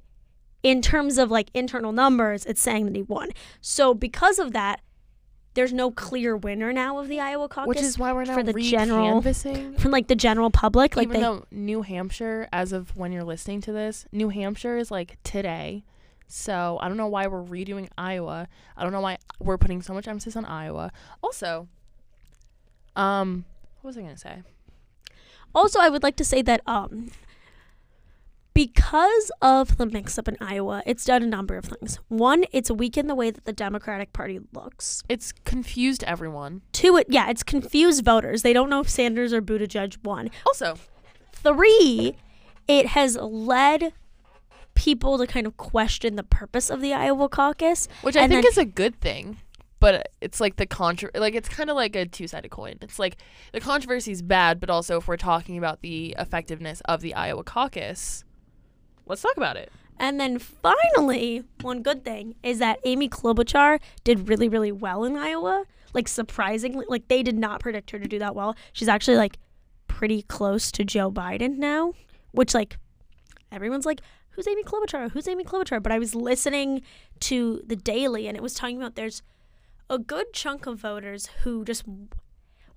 [0.62, 3.30] in terms of like internal numbers, it's saying that he won.
[3.60, 4.80] So because of that,
[5.54, 7.68] there's no clear winner now of the Iowa caucus.
[7.68, 9.20] Which is why we're now for the general-
[9.78, 10.96] from like the general public.
[10.96, 14.76] Like Even they, though New Hampshire, as of when you're listening to this, New Hampshire
[14.76, 15.84] is like today.
[16.28, 18.46] So I don't know why we're redoing Iowa.
[18.76, 20.92] I don't know why we're putting so much emphasis on Iowa.
[21.22, 21.66] Also,
[22.94, 23.44] um,
[23.80, 24.42] what was I gonna say?
[25.52, 27.10] Also, I would like to say that um,
[28.54, 31.98] because of the mix up in Iowa, it's done a number of things.
[32.08, 35.02] One, it's weakened the way that the Democratic Party looks.
[35.08, 36.62] It's confused everyone.
[36.72, 38.42] Two, it yeah, it's confused voters.
[38.42, 40.30] They don't know if Sanders or Buttigieg won.
[40.46, 40.76] Also,
[41.32, 42.16] Three,
[42.68, 43.92] it has led
[44.74, 47.88] people to kind of question the purpose of the Iowa caucus.
[48.02, 49.38] which I think then- is a good thing.
[49.78, 52.74] But it's like the contra like it's kind of like a two-sided coin.
[52.82, 53.16] It's like
[53.52, 57.44] the controversy is bad, but also if we're talking about the effectiveness of the Iowa
[57.44, 58.22] caucus,
[59.10, 59.70] let's talk about it.
[59.98, 65.16] And then finally, one good thing is that Amy Klobuchar did really, really well in
[65.16, 65.64] Iowa.
[65.92, 68.56] Like surprisingly, like they did not predict her to do that well.
[68.72, 69.36] She's actually like
[69.88, 71.92] pretty close to Joe Biden now,
[72.30, 72.78] which like
[73.52, 75.10] everyone's like, who's Amy Klobuchar?
[75.10, 75.82] Who's Amy Klobuchar?
[75.82, 76.80] But I was listening
[77.20, 79.22] to the Daily and it was talking about there's
[79.90, 81.84] a good chunk of voters who just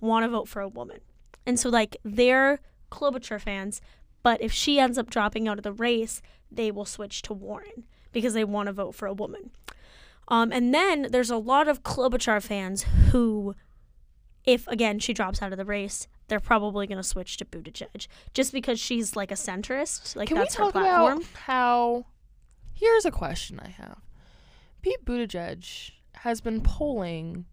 [0.01, 0.99] want to vote for a woman.
[1.45, 2.59] And so like they're
[2.91, 3.79] Klobuchar fans,
[4.23, 7.83] but if she ends up dropping out of the race, they will switch to Warren
[8.11, 9.51] because they want to vote for a woman.
[10.27, 13.55] Um, and then there's a lot of Klobuchar fans who,
[14.45, 18.07] if again she drops out of the race, they're probably going to switch to Buttigieg
[18.33, 20.15] just because she's like a centrist.
[20.15, 21.17] Like Can that's we her talk platform.
[21.17, 22.05] about how?
[22.73, 23.99] Here's a question I have.
[24.81, 27.45] Pete Buttigieg has been polling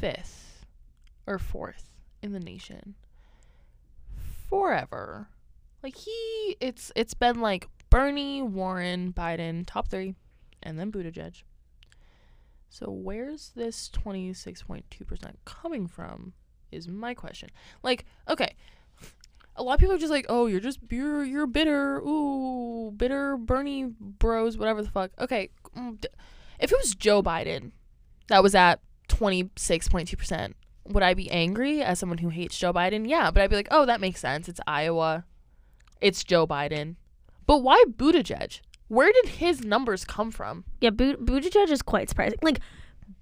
[0.00, 0.66] fifth
[1.26, 1.90] or fourth
[2.22, 2.94] in the nation
[4.48, 5.28] forever.
[5.86, 10.16] Like he, it's it's been like Bernie, Warren, Biden, top three,
[10.60, 11.44] and then Buttigieg.
[12.68, 16.32] So where's this twenty six point two percent coming from?
[16.72, 17.50] Is my question.
[17.84, 18.56] Like, okay,
[19.54, 23.36] a lot of people are just like, oh, you're just you're you're bitter, ooh, bitter
[23.36, 25.12] Bernie bros, whatever the fuck.
[25.20, 26.04] Okay, mm,
[26.58, 27.70] if it was Joe Biden
[28.26, 32.30] that was at twenty six point two percent, would I be angry as someone who
[32.30, 33.08] hates Joe Biden?
[33.08, 34.48] Yeah, but I'd be like, oh, that makes sense.
[34.48, 35.24] It's Iowa,
[36.00, 36.96] it's Joe Biden.
[37.46, 38.60] But why Buttigieg?
[38.88, 40.64] Where did his numbers come from?
[40.80, 42.38] Yeah, Bu- Buttigieg is quite surprising.
[42.42, 42.60] Like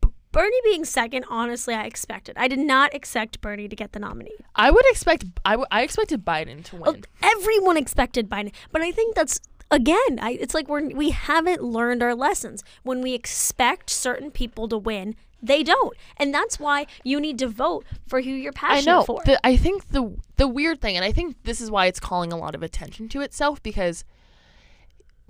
[0.01, 2.35] B- Bernie being second, honestly, I expected.
[2.39, 4.33] I did not expect Bernie to get the nominee.
[4.55, 6.83] I would expect I, w- I expected Biden to win.
[6.83, 10.19] Well, everyone expected Biden, but I think that's again.
[10.21, 12.63] I, it's like we're we haven't learned our lessons.
[12.83, 17.49] When we expect certain people to win, they don't, and that's why you need to
[17.49, 19.03] vote for who you're I passionate know.
[19.05, 19.23] for.
[19.25, 22.33] The, I think the the weird thing, and I think this is why it's calling
[22.33, 24.05] a lot of attention to itself because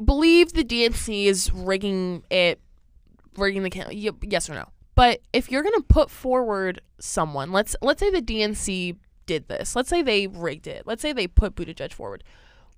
[0.02, 2.60] believe the DNC is rigging it,
[3.36, 3.88] rigging the can.
[3.92, 4.68] Yes or no?
[4.94, 8.96] But if you're gonna put forward someone, let's let's say the DNC
[9.26, 9.74] did this.
[9.74, 10.86] Let's say they rigged it.
[10.86, 12.22] Let's say they put Buttigieg forward.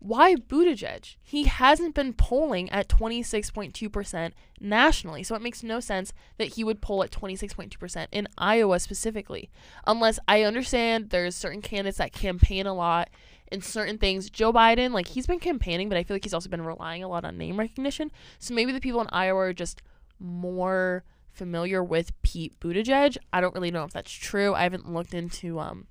[0.07, 1.17] Why Buttigieg?
[1.23, 6.81] He hasn't been polling at 26.2% nationally, so it makes no sense that he would
[6.81, 9.51] poll at 26.2% in Iowa specifically.
[9.87, 13.11] Unless I understand there's certain candidates that campaign a lot
[13.51, 14.31] in certain things.
[14.31, 17.09] Joe Biden, like he's been campaigning, but I feel like he's also been relying a
[17.09, 18.13] lot on name recognition.
[18.39, 19.83] So maybe the people in Iowa are just
[20.21, 23.17] more familiar with Pete Buttigieg.
[23.33, 24.55] I don't really know if that's true.
[24.55, 25.87] I haven't looked into um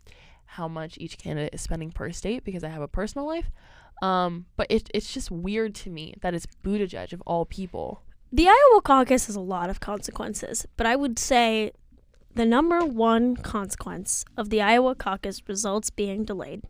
[0.45, 3.51] how much each candidate is spending per state because I have a personal life.
[4.01, 8.01] Um, but it, it's just weird to me that it's Buttigieg of all people.
[8.31, 11.71] The Iowa caucus has a lot of consequences, but I would say
[12.33, 16.63] the number one consequence of the Iowa caucus results being delayed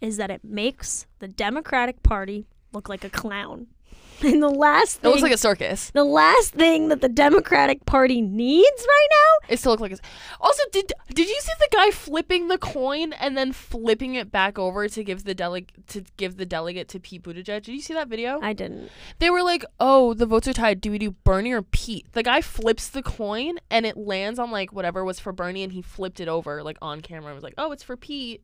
[0.00, 3.68] is that it makes the Democratic Party look like a clown.
[4.22, 5.90] And the last It thing, looks like a circus.
[5.90, 9.98] the last thing that the Democratic Party needs right now is to look like a.
[10.40, 14.58] Also, did did you see the guy flipping the coin and then flipping it back
[14.58, 17.64] over to give the delegate to give the delegate to Pete Buttigieg?
[17.64, 18.40] Did you see that video?
[18.42, 18.90] I didn't.
[19.18, 20.80] they were like, "Oh, the votes are tied.
[20.80, 24.50] Do we do Bernie or Pete?" The guy flips the coin and it lands on
[24.50, 27.44] like whatever was for Bernie, and he flipped it over like on camera and was
[27.44, 28.42] like, "Oh, it's for Pete."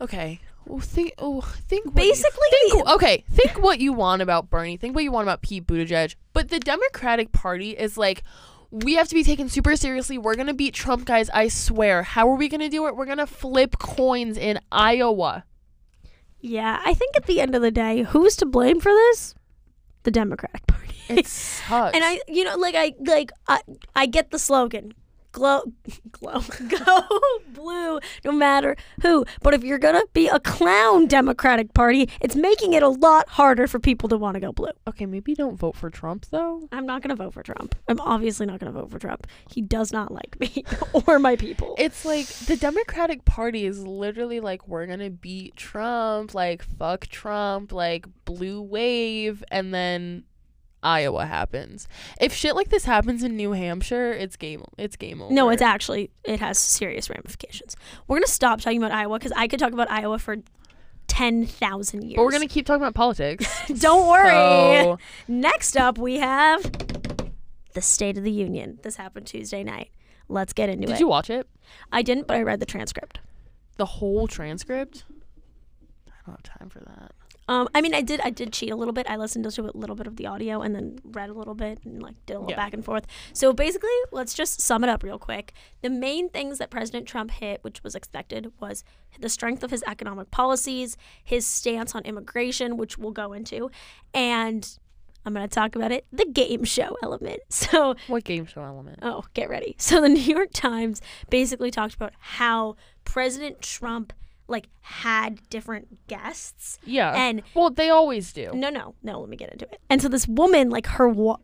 [0.00, 0.40] Okay.
[0.66, 1.12] Well, think.
[1.18, 1.86] Oh, think.
[1.86, 3.24] what you- Basically, think, okay.
[3.30, 4.76] Think what you want about Bernie.
[4.76, 6.14] Think what you want about Pete Buttigieg.
[6.32, 8.22] But the Democratic Party is like.
[8.70, 10.18] We have to be taken super seriously.
[10.18, 11.30] We're gonna beat Trump, guys.
[11.30, 12.02] I swear.
[12.02, 12.96] How are we gonna do it?
[12.96, 15.44] We're gonna flip coins in Iowa.
[16.40, 19.36] yeah, I think at the end of the day, who's to blame for this?
[20.02, 20.96] The Democratic Party.
[21.08, 21.94] It sucks.
[21.94, 23.60] and I, you know, like I, like I,
[23.94, 24.92] I get the slogan,
[25.34, 25.62] glow,
[26.12, 27.02] glow, go
[27.52, 29.24] blue, no matter who.
[29.42, 33.66] But if you're gonna be a clown Democratic Party, it's making it a lot harder
[33.66, 34.70] for people to want to go blue.
[34.86, 36.68] Okay, maybe don't vote for Trump though.
[36.70, 37.74] I'm not gonna vote for Trump.
[37.88, 39.26] I'm obviously not gonna vote for Trump.
[39.50, 40.64] He does not like me
[41.06, 41.74] or my people.
[41.78, 47.72] It's like the Democratic Party is literally like we're gonna beat Trump, like fuck Trump,
[47.72, 50.22] like blue wave, and then
[50.84, 51.88] Iowa happens.
[52.20, 54.62] If shit like this happens in New Hampshire, it's game.
[54.76, 55.32] It's game over.
[55.32, 57.74] No, it's actually it has serious ramifications.
[58.06, 60.36] We're gonna stop talking about Iowa because I could talk about Iowa for
[61.06, 62.16] ten thousand years.
[62.16, 63.46] But we're gonna keep talking about politics.
[63.78, 64.82] Don't worry.
[64.82, 66.70] So, Next up, we have
[67.72, 68.78] the State of the Union.
[68.82, 69.90] This happened Tuesday night.
[70.28, 70.92] Let's get into did it.
[70.94, 71.48] Did you watch it?
[71.92, 73.20] I didn't, but I read the transcript.
[73.76, 75.04] The whole transcript?
[76.08, 77.12] I don't have time for that.
[77.48, 78.20] Um, I mean, I did.
[78.22, 79.06] I did cheat a little bit.
[79.08, 81.78] I listened to a little bit of the audio and then read a little bit
[81.84, 82.56] and like did a little Yeah.
[82.56, 83.06] back and forth.
[83.32, 85.52] So basically, let's just sum it up real quick.
[85.82, 88.82] The main things that President Trump hit, which was expected, was
[89.20, 93.70] the strength of his economic policies, his stance on immigration, which we'll go into,
[94.14, 94.78] and
[95.26, 97.40] I'm going to talk about it, the game show element.
[97.50, 98.98] So What game show element?
[99.02, 99.74] Oh, get ready.
[99.78, 104.12] So the New York Times basically talked about how President Trump
[104.48, 106.78] like had different guests.
[106.84, 107.12] Yeah.
[107.14, 108.50] And well, they always do.
[108.54, 109.80] no, no, no, let me get into it.
[109.88, 111.38] And so this woman like her wa-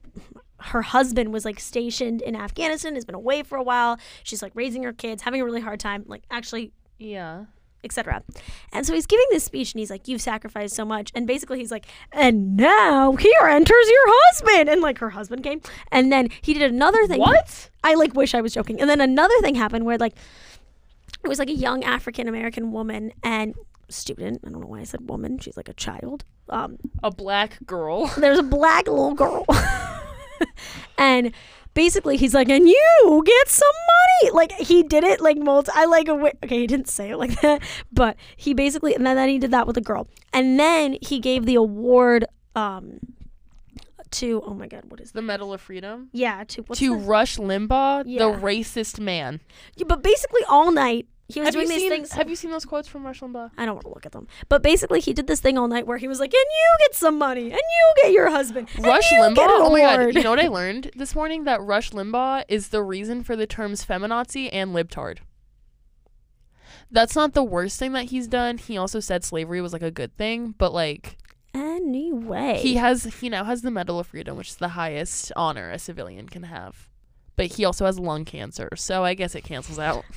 [0.62, 3.98] her husband was like stationed in Afghanistan, has been away for a while.
[4.24, 7.46] She's like raising her kids, having a really hard time, like actually Yeah.
[7.82, 8.22] etc.
[8.70, 11.10] And so he's giving this speech and he's like, You've sacrificed so much.
[11.14, 14.68] And basically he's like, And now here enters your husband.
[14.68, 15.62] And like her husband came.
[15.90, 17.20] And then he did another thing.
[17.20, 17.70] What?
[17.82, 18.78] I like wish I was joking.
[18.82, 20.14] And then another thing happened where like
[21.22, 23.54] it was like a young African American woman and
[23.88, 24.40] student.
[24.46, 25.38] I don't know why I said woman.
[25.38, 26.24] She's like a child.
[26.48, 28.06] Um, A black girl.
[28.16, 29.44] there's a black little girl.
[30.98, 31.32] and
[31.74, 33.68] basically he's like, and you get some
[34.22, 34.32] money.
[34.32, 35.70] Like he did it like multi.
[35.74, 36.60] I like okay.
[36.60, 39.66] He didn't say it like that, but he basically and then, then he did that
[39.66, 42.24] with a girl, and then he gave the award
[42.56, 42.98] um
[44.12, 45.20] to oh my god, what is that?
[45.20, 46.08] The Medal of Freedom.
[46.12, 48.18] Yeah, to what's to the- Rush Limbaugh, Yeah.
[48.26, 49.40] the racist man.
[49.76, 51.90] Yeah, but basically all night he was Have you doing these seen?
[51.90, 52.12] things.
[52.12, 53.52] Have you seen those quotes from Rush Limbaugh?
[53.56, 55.86] I don't want to look at them, but basically he did this thing all night
[55.86, 58.84] where he was like, "And you get some money, and you get your husband, and
[58.84, 59.34] Rush you Limbaugh.
[59.36, 60.14] get an Oh my god!
[60.14, 61.44] You know what I learned this morning?
[61.44, 65.18] That Rush Limbaugh is the reason for the terms feminazi and libtard.
[66.90, 68.58] That's not the worst thing that he's done.
[68.58, 71.16] He also said slavery was like a good thing, but like
[71.52, 75.70] Anyway, he has he now has the Medal of Freedom, which is the highest honor
[75.70, 76.88] a civilian can have.
[77.36, 80.04] But he also has lung cancer, so I guess it cancels out.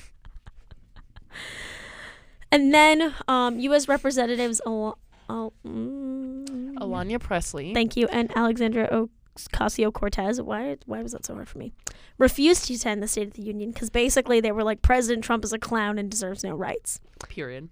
[2.52, 3.88] and then um, U.S.
[3.88, 4.62] Representatives.
[4.66, 4.98] Al-
[5.30, 7.74] Al- mm, Alanya Pressley.
[7.74, 9.08] Thank you, and Alexandra
[9.40, 10.42] Ocasio Cortez.
[10.42, 10.78] Why?
[10.86, 11.74] Why was that so hard for me?
[12.18, 15.44] Refused to attend the State of the Union because basically they were like, President Trump
[15.44, 17.00] is a clown and deserves no rights.
[17.30, 17.70] period.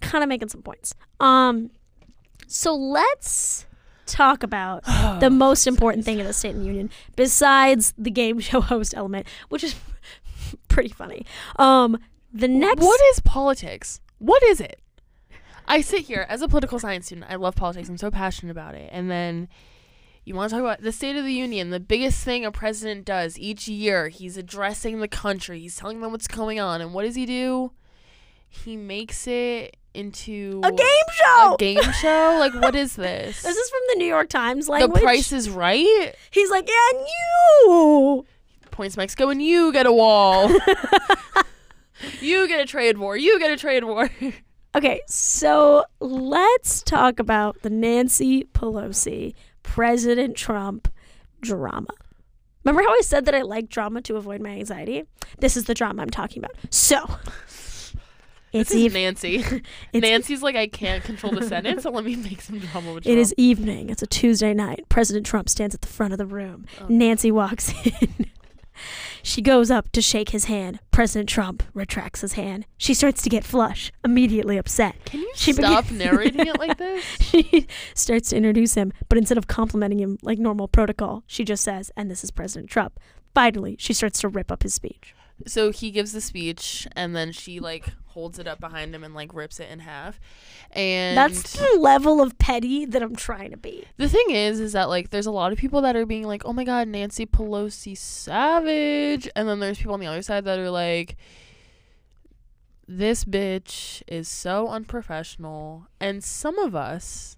[0.00, 0.94] Kind of making some points.
[1.20, 1.70] Um,
[2.46, 3.66] so let's
[4.06, 4.84] talk about
[5.20, 8.94] the most important thing in the State of the Union besides the game show host
[8.96, 9.74] element, which is
[10.68, 11.26] pretty funny.
[11.56, 11.98] Um,
[12.32, 14.00] the next What is politics?
[14.18, 14.80] What is it?
[15.66, 17.26] I sit here as a political science student.
[17.30, 17.88] I love politics.
[17.88, 18.88] I'm so passionate about it.
[18.92, 19.48] And then
[20.24, 23.04] you want to talk about the State of the Union, the biggest thing a president
[23.04, 24.08] does each year.
[24.08, 25.60] He's addressing the country.
[25.60, 26.80] He's telling them what's going on.
[26.80, 27.72] And what does he do?
[28.48, 31.54] He makes it into A game show.
[31.54, 32.36] a game show.
[32.38, 33.42] Like what is this?
[33.42, 35.00] This is from the New York Times like the.
[35.00, 36.14] Price is Right.
[36.30, 38.26] He's like, and you.
[38.70, 40.50] Points Mexico, and you get a wall.
[42.20, 43.16] you get a trade war.
[43.16, 44.10] You get a trade war.
[44.76, 50.88] Okay, so let's talk about the Nancy Pelosi, President Trump
[51.40, 51.94] drama.
[52.64, 55.04] Remember how I said that I like drama to avoid my anxiety?
[55.38, 56.56] This is the drama I'm talking about.
[56.70, 57.08] So,
[58.54, 58.92] it's this is.
[58.94, 59.44] Nancy.
[59.94, 63.18] Nancy's like, I can't control the Senate, so let me make some drama with It
[63.18, 63.90] is Trump." evening.
[63.90, 64.84] It's a Tuesday night.
[64.88, 66.66] President Trump stands at the front of the room.
[66.80, 66.86] Oh.
[66.88, 68.26] Nancy walks in.
[69.22, 70.80] she goes up to shake his hand.
[70.90, 72.66] President Trump retracts his hand.
[72.76, 74.96] She starts to get flush, immediately upset.
[75.04, 77.04] Can you She stop begin- narrating it like this?
[77.20, 81.62] She starts to introduce him, but instead of complimenting him like normal protocol, she just
[81.64, 82.98] says, and this is President Trump.
[83.34, 85.14] Finally, she starts to rip up his speech.
[85.46, 89.14] So he gives the speech, and then she like holds it up behind him and
[89.14, 90.18] like rips it in half.
[90.70, 93.84] And That's the level of petty that I'm trying to be.
[93.96, 96.44] the thing is, is that like there's a lot of people that are being like,
[96.44, 100.58] "Oh my God, Nancy Pelosi savage," and then there's people on the other side that
[100.58, 101.16] are like,
[102.88, 107.36] "This bitch is so unprofessional," and some of us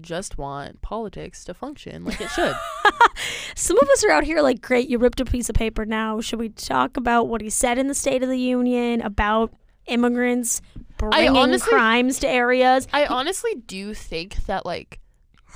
[0.00, 2.54] just want politics to function like it should.
[3.56, 6.20] Some of us are out here like, great, you ripped a piece of paper now.
[6.20, 9.54] Should we talk about what he said in the State of the Union about
[9.86, 10.60] immigrants
[10.98, 12.86] bringing honestly- crimes to areas?
[12.92, 15.00] I honestly do think that like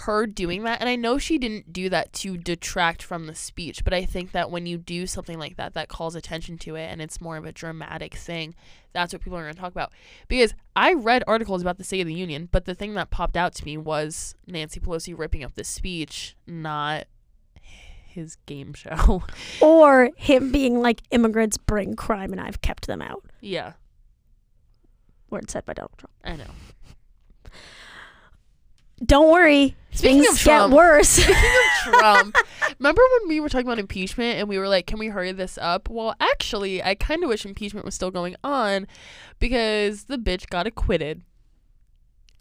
[0.05, 3.85] her doing that and I know she didn't do that to detract from the speech,
[3.85, 6.87] but I think that when you do something like that that calls attention to it
[6.87, 8.55] and it's more of a dramatic thing,
[8.95, 9.93] that's what people are going to talk about.
[10.27, 13.37] Because I read articles about the State of the Union, but the thing that popped
[13.37, 17.05] out to me was Nancy Pelosi ripping up the speech, not
[18.07, 19.23] his game show.
[19.61, 23.25] Or him being like, immigrants bring crime and I've kept them out.
[23.41, 23.75] yeah,
[25.31, 26.13] Word said by Donald Trump.
[26.25, 26.51] I know.
[29.05, 31.09] Don't worry, Speaking things of get worse.
[31.09, 32.37] Speaking of Trump,
[32.79, 35.57] remember when we were talking about impeachment and we were like, can we hurry this
[35.57, 35.89] up?
[35.89, 38.87] Well, actually, I kind of wish impeachment was still going on
[39.39, 41.23] because the bitch got acquitted.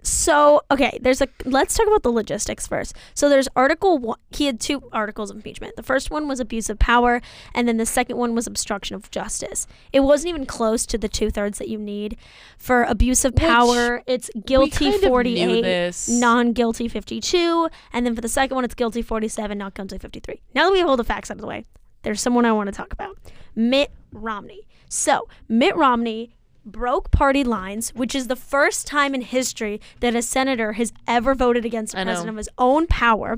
[0.01, 2.95] So, okay, there's a let's talk about the logistics first.
[3.13, 5.75] So there's article one he had two articles of impeachment.
[5.75, 7.21] The first one was abuse of power,
[7.53, 9.67] and then the second one was obstruction of justice.
[9.91, 12.15] It wasn't even close to the two thirds that you need.
[12.57, 16.07] For abuse of Which power, it's guilty we kind of forty knew eight, this.
[16.07, 19.73] non guilty fifty two, and then for the second one it's guilty forty seven, not
[19.73, 20.41] guilty fifty three.
[20.55, 21.65] Now that we have all the facts out of the way,
[22.03, 23.17] there's someone I want to talk about.
[23.53, 24.65] Mitt Romney.
[24.87, 26.31] So Mitt Romney
[26.65, 31.33] broke party lines, which is the first time in history that a senator has ever
[31.35, 33.35] voted against a president of his own power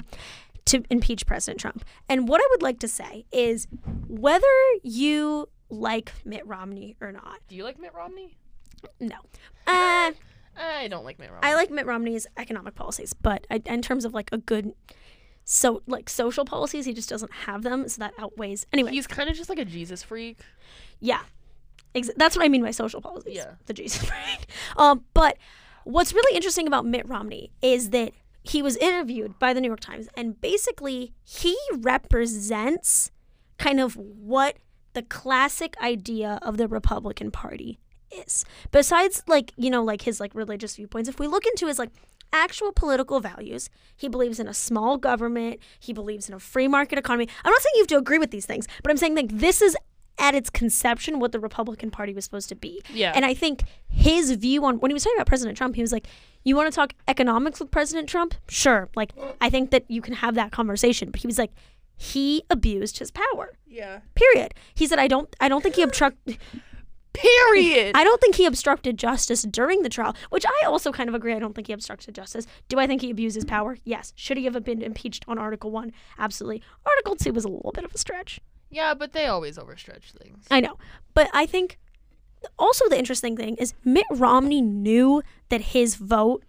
[0.65, 1.84] to impeach President Trump.
[2.07, 3.67] And what I would like to say is
[4.07, 4.45] whether
[4.84, 8.38] you like Mitt Romney or not, Do you like Mitt Romney?
[8.99, 9.17] no.
[9.67, 10.11] Uh,
[10.57, 11.47] I don't like Mitt Romney.
[11.47, 14.74] I like Mitt Romney's economic policies, but I, in terms of like a good
[15.43, 18.65] so like social policies, he just doesn't have them, so that outweighs.
[18.74, 20.39] Anyway, He's kind of just like a Jesus freak.
[20.99, 21.22] Yeah,
[21.94, 23.36] Ex- that's what I mean by social policies.
[23.36, 23.52] Yeah.
[23.66, 24.48] the Jesus freak.
[24.78, 25.38] Um, but
[25.84, 28.14] what's really interesting about Mitt Romney is that
[28.44, 33.12] he was interviewed by the New York Times, and basically he represents
[33.58, 34.58] kind of what
[34.94, 37.80] the classic idea of the Republican Party
[38.12, 38.44] is.
[38.72, 41.92] Besides, like you know, like his like religious viewpoints, if we look into his like
[42.34, 43.70] actual political values.
[43.96, 45.60] He believes in a small government.
[45.80, 47.28] He believes in a free market economy.
[47.44, 49.62] I'm not saying you have to agree with these things, but I'm saying like this
[49.62, 49.76] is
[50.18, 52.82] at its conception what the Republican Party was supposed to be.
[52.93, 53.12] Yeah.
[53.16, 55.91] And I think his view on when he was talking about President Trump, he was
[55.91, 56.07] like,
[56.43, 58.36] "You want to talk economics with President Trump?
[58.47, 58.89] Sure.
[58.95, 61.51] Like I think that you can have that conversation." But he was like,
[61.97, 63.53] he abused his power.
[63.68, 63.99] yeah.
[64.16, 64.53] Period.
[64.76, 65.34] He said, "I don't.
[65.39, 66.38] I don't think he obstructed
[67.14, 67.91] Period.
[67.95, 71.34] I don't think he obstructed justice during the trial." Which I also kind of agree.
[71.34, 72.47] I don't think he obstructed justice.
[72.70, 73.78] Do I think he abused his power?
[73.84, 74.14] Yes.
[74.16, 75.91] Should he have been impeached on Article One?
[76.18, 76.62] Absolutely.
[76.86, 78.39] Article Two was a little bit of a stretch.
[78.72, 80.45] Yeah, but they always overstretch things.
[80.49, 80.78] I know.
[81.13, 81.78] But I think
[82.57, 86.43] also the interesting thing is Mitt Romney knew that his vote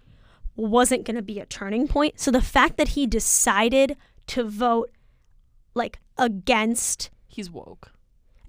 [0.57, 2.19] wasn't going to be a turning point.
[2.21, 3.97] So the fact that he decided
[4.29, 4.91] to vote
[5.75, 7.93] like against He's woke.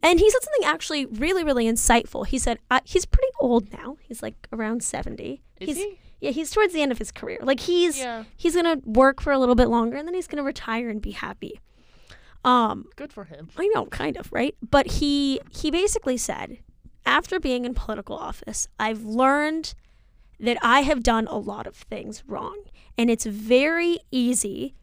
[0.02, 2.28] and he said something actually really really insightful.
[2.28, 3.98] He said uh, he's pretty old now.
[4.02, 5.42] He's like around 70.
[5.62, 6.00] Is he's he?
[6.20, 7.40] yeah, he's towards the end of his career.
[7.42, 8.26] Like he's Yeah.
[8.36, 10.90] he's going to work for a little bit longer and then he's going to retire
[10.90, 11.60] and be happy.
[12.44, 13.50] Um Good for him.
[13.58, 14.56] I know, kind of, right?
[14.70, 16.60] But he he basically said,
[17.06, 19.74] after being in political office, I've learned
[20.40, 22.64] that I have done a lot of things wrong.
[22.98, 24.76] And it's very easy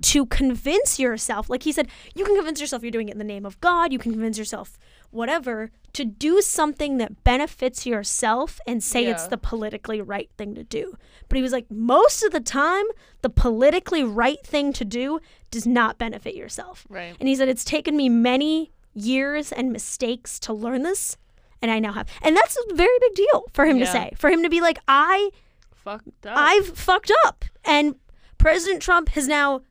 [0.00, 3.24] to convince yourself, like he said, you can convince yourself you're doing it in the
[3.24, 4.78] name of God, you can convince yourself
[5.10, 10.62] whatever to do something that benefits yourself and say it's the politically right thing to
[10.62, 10.96] do.
[11.28, 12.84] But he was like, most of the time,
[13.22, 16.86] the politically right thing to do does not benefit yourself.
[16.88, 17.16] Right.
[17.18, 21.16] And he said, It's taken me many years and mistakes to learn this.
[21.60, 22.08] And I now have.
[22.22, 24.12] And that's a very big deal for him to say.
[24.16, 25.30] For him to be like, I
[25.72, 26.36] Fucked up.
[26.36, 27.44] I've fucked up.
[27.64, 27.96] And
[28.36, 29.62] President Trump has now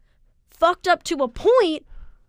[0.50, 1.86] fucked up to a point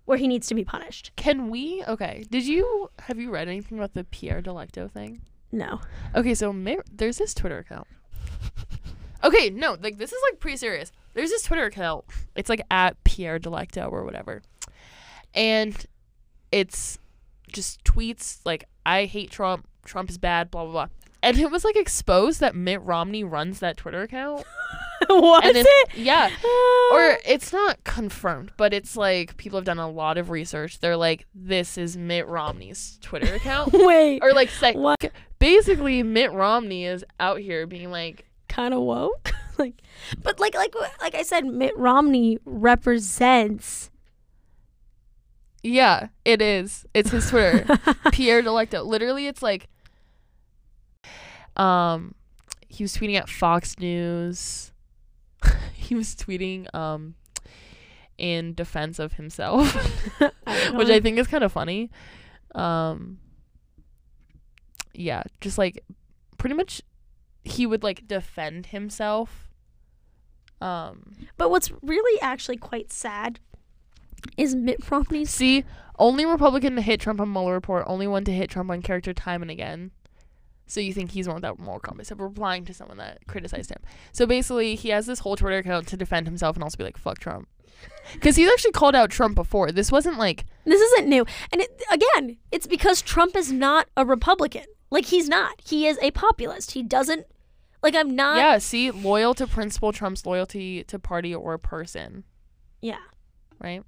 [0.08, 1.12] where he needs to be punished.
[1.16, 1.84] Can we?
[1.86, 2.24] Okay.
[2.30, 5.20] Did you have you read anything about the Pierre Delecto thing?
[5.52, 5.82] No.
[6.14, 6.50] Okay, so
[6.90, 7.86] there's this Twitter account.
[9.22, 10.92] Okay, no, like this is like pretty serious.
[11.12, 12.04] There's this Twitter account.
[12.36, 14.42] It's like at Pierre Delecto or whatever,
[15.34, 15.74] and
[16.52, 16.98] it's
[17.52, 19.66] just tweets like "I hate Trump.
[19.84, 20.88] Trump is bad." Blah blah blah.
[21.22, 24.44] And it was like exposed that Mitt Romney runs that Twitter account.
[25.08, 25.88] Was and it?
[25.94, 26.28] Yeah.
[26.44, 26.94] Uh.
[26.94, 30.80] Or it's not confirmed, but it's like people have done a lot of research.
[30.80, 33.72] They're like, this is Mitt Romney's Twitter account.
[33.72, 34.20] Wait.
[34.22, 35.12] or like say, What?
[35.38, 39.30] basically Mitt Romney is out here being like, kind of woke.
[39.58, 39.74] like,
[40.22, 43.90] but like like like I said, Mitt Romney represents.
[45.62, 46.86] yeah, it is.
[46.94, 47.64] It's his Twitter.
[48.12, 48.84] Pierre Delecto.
[48.84, 49.68] Literally, it's like,
[51.58, 52.14] um,
[52.68, 54.72] he was tweeting at Fox News.
[55.72, 57.14] he was tweeting um
[58.18, 59.72] in defense of himself,
[60.72, 61.90] which I think is kind of funny.
[62.54, 63.18] Um,
[64.92, 65.84] yeah, just like
[66.36, 66.82] pretty much,
[67.44, 69.48] he would like defend himself.
[70.60, 73.38] Um, But what's really actually quite sad
[74.36, 75.24] is Mitt Romney.
[75.24, 75.64] See,
[75.98, 79.14] only Republican to hit Trump on Mueller report, only one to hit Trump on character
[79.14, 79.92] time and again.
[80.68, 83.78] So you think he's one without moral compass of replying to someone that criticized him.
[84.12, 86.96] So basically, he has this whole Twitter account to defend himself and also be like,
[86.98, 87.48] "Fuck Trump,"
[88.12, 89.72] because he's actually called out Trump before.
[89.72, 91.24] This wasn't like This isn't new.
[91.52, 94.64] And it, again, it's because Trump is not a Republican.
[94.90, 95.60] Like, he's not.
[95.66, 96.70] He is a populist.
[96.72, 97.26] He doesn't.
[97.82, 98.36] Like, I'm not.
[98.38, 98.58] yeah.
[98.58, 102.24] See, loyal to principle trumps loyalty to party or person,
[102.82, 102.98] Yeah.
[103.60, 103.82] right?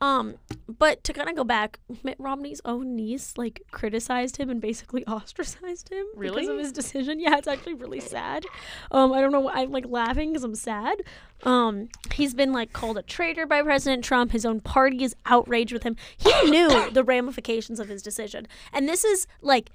[0.00, 0.34] Um,
[0.68, 5.04] but to kind of go back, Mitt Romney's own niece like criticized him and basically
[5.06, 6.46] ostracized him because Really?
[6.48, 7.20] of his decision.
[7.20, 8.44] Yeah, it's actually really sad.
[8.90, 9.48] Um, I don't know.
[9.48, 11.02] I'm like laughing because I'm sad.
[11.44, 14.32] Um, he's been like called a traitor by President Trump.
[14.32, 15.96] His own party is outraged with him.
[16.16, 19.70] He knew the ramifications of his decision, and this is like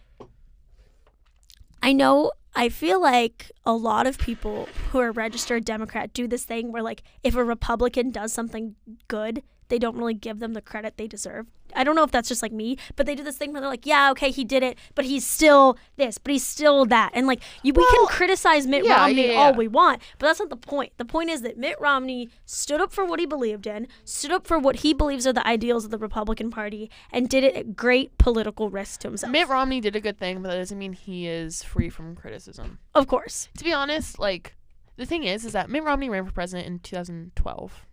[1.82, 6.44] I know I feel like a lot of people who are registered Democrat do this
[6.44, 8.76] thing where like if a Republican does something
[9.08, 11.48] good, they don't really give them the credit they deserve.
[11.76, 13.70] I don't know if that's just like me, but they do this thing where they're
[13.70, 17.28] like, "Yeah, okay, he did it, but he's still this, but he's still that." And
[17.28, 20.50] like you, we can criticize Mitt yeah, Romney yeah, all we want, but that's not
[20.50, 20.94] the point.
[20.98, 24.48] The point is that Mitt Romney stood up for what he believed in, stood up
[24.48, 27.76] for what he believes are the ideals of the Republican Party, and did it at
[27.76, 29.32] great political risk to himself.
[29.32, 32.80] Mitt Romney did a good thing, but that doesn't mean he is free from criticism.
[32.96, 33.50] of course.
[33.58, 34.56] to be honest, like
[34.98, 37.86] the thing is, is that Mitt Romney ran for president in 2012.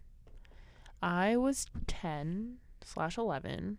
[1.07, 3.79] I was 10 slash 11,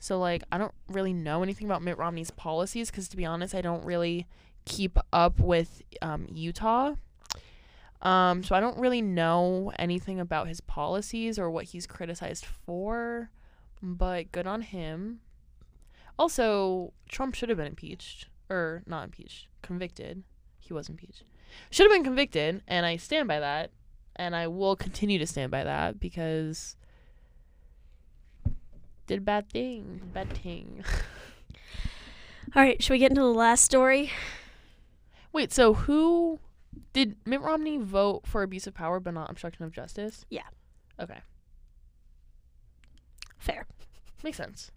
[0.00, 3.54] so like I don't really know anything about Mitt Romney's policies because to be honest,
[3.54, 4.26] I don't really
[4.64, 6.94] keep up with um, Utah.
[8.02, 13.30] Um, so I don't really know anything about his policies or what he's criticized for,
[13.80, 15.20] but good on him.
[16.18, 20.24] Also, Trump should have been impeached or not impeached, convicted
[20.58, 21.24] he was impeached.
[21.70, 23.70] Should have been convicted, and I stand by that,
[24.16, 26.76] and I will continue to stand by that because
[29.06, 30.84] did a bad thing, bad thing.
[32.56, 34.10] All right, should we get into the last story?
[35.32, 36.38] Wait, so who
[36.92, 40.24] did Mitt Romney vote for abuse of power but not obstruction of justice?
[40.30, 40.42] Yeah.
[41.00, 41.18] Okay,
[43.38, 43.66] Fair.
[44.22, 44.70] makes sense.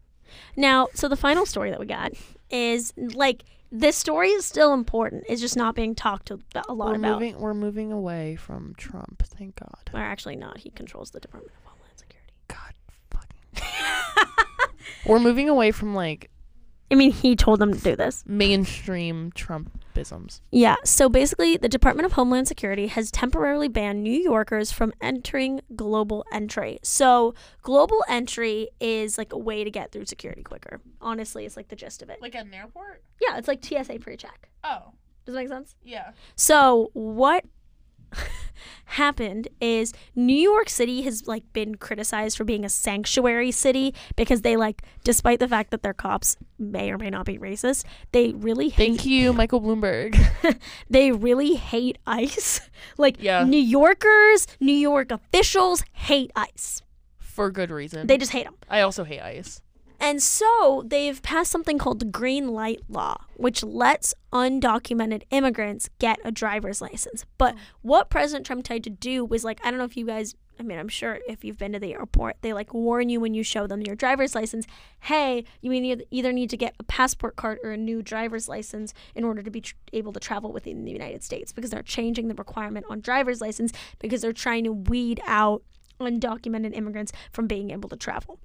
[0.56, 2.12] Now, so the final story that we got
[2.50, 5.26] is like this story is still important.
[5.28, 7.20] It's just not being talked a, a lot We're about.
[7.20, 7.40] moving.
[7.40, 9.24] We're moving away from Trump.
[9.26, 9.90] Thank God.
[9.94, 10.58] Or actually not.
[10.58, 12.34] He controls the Department of Homeland Security.
[12.48, 12.74] God
[13.12, 14.76] fucking.
[15.06, 16.30] we're moving away from like
[16.90, 18.24] I mean, he told them to do this.
[18.26, 20.42] mainstream Trumpisms.
[20.52, 20.76] Yeah.
[20.86, 26.24] So basically, the Department of Homeland Security has temporarily banned New Yorkers from entering global
[26.32, 26.80] entry.
[26.84, 30.80] So global entry is like a way to get through security quicker.
[31.02, 32.22] Honestly, it's like the gist of it.
[32.22, 33.04] Like at an airport.
[33.22, 34.50] Yeah, it's like TSA pre-check.
[34.64, 34.94] Oh,
[35.26, 35.76] Does that make sense?
[35.84, 36.12] yeah.
[36.36, 37.44] So what
[38.86, 44.42] happened is New York City has like been criticized for being a sanctuary city because
[44.42, 47.84] they like despite the fact that their cops may or may not be racist,
[48.14, 50.18] they really hate Thank you, Michael Bloomberg.
[50.90, 52.62] they really hate ICE.
[52.98, 53.44] like Yeah.
[53.44, 56.82] New Yorkers, New York officials hate ICE.
[57.20, 58.08] For good reason.
[58.08, 58.56] They just hate them.
[58.70, 59.62] I also hate ICE.
[60.00, 66.20] And so they've passed something called the Green Light Law, which lets undocumented immigrants get
[66.24, 67.26] a driver's license.
[67.38, 67.60] But oh.
[67.82, 70.64] what President Trump tried to do was like, I don't know if you guys, I
[70.64, 73.44] mean, I'm sure if you've been to the airport, they like warn you when you
[73.44, 74.68] show them your driver's license,
[75.02, 78.94] hey, you either- either need to get a passport card or a new driver's license
[79.16, 82.28] in order to be tr- able to travel within the United States because they're changing
[82.28, 85.64] the requirement on driver's license because they're trying to weed out
[86.00, 88.40] undocumented immigrants from being able to travel.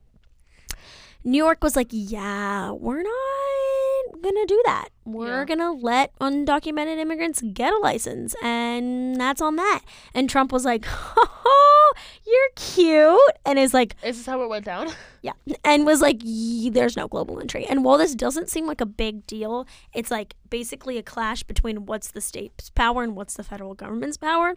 [1.24, 4.88] New York was like, yeah, we're not gonna do that.
[5.04, 5.44] We're Yeah.
[5.44, 9.80] gonna let undocumented immigrants get a license, and that's on that.
[10.14, 11.92] And Trump was like, oh,
[12.26, 14.88] you're cute, and is like, Is this how it went down?
[15.22, 15.32] yeah,
[15.64, 17.64] and was like, there's no global entry.
[17.66, 21.86] And while this doesn't seem like a big deal, it's like basically a clash between
[21.86, 24.56] what's the state's power and what's the federal government's power.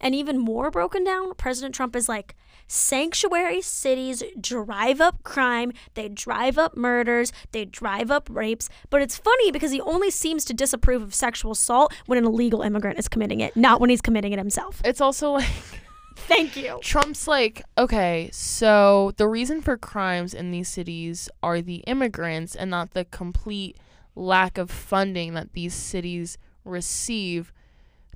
[0.00, 2.34] And even more broken down, President Trump is like,
[2.66, 8.68] sanctuary cities drive up crime, they drive up murders, they drive up rapes.
[8.90, 12.62] But it's funny because he only seems to disapprove of sexual assault when an illegal
[12.62, 14.80] immigrant is committing it, not when he's committing it himself.
[14.84, 15.50] It's also like
[16.16, 16.78] Thank you.
[16.80, 22.70] Trump's like, okay, so the reason for crimes in these cities are the immigrants and
[22.70, 23.76] not the complete
[24.14, 27.52] lack of funding that these cities receive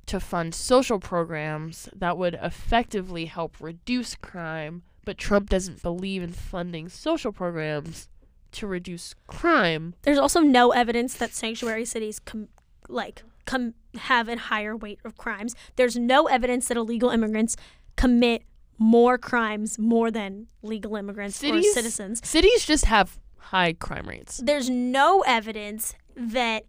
[0.09, 4.81] to fund social programs that would effectively help reduce crime.
[5.05, 8.09] But Trump doesn't believe in funding social programs
[8.53, 9.93] to reduce crime.
[10.01, 12.47] There's also no evidence that sanctuary cities com-
[12.87, 15.55] like com- have a higher rate of crimes.
[15.75, 17.55] There's no evidence that illegal immigrants
[17.95, 18.43] commit
[18.79, 22.27] more crimes more than legal immigrants or Cities- citizens.
[22.27, 24.41] Cities just have high crime rates.
[24.43, 26.63] There's no evidence that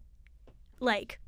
[0.81, 1.20] like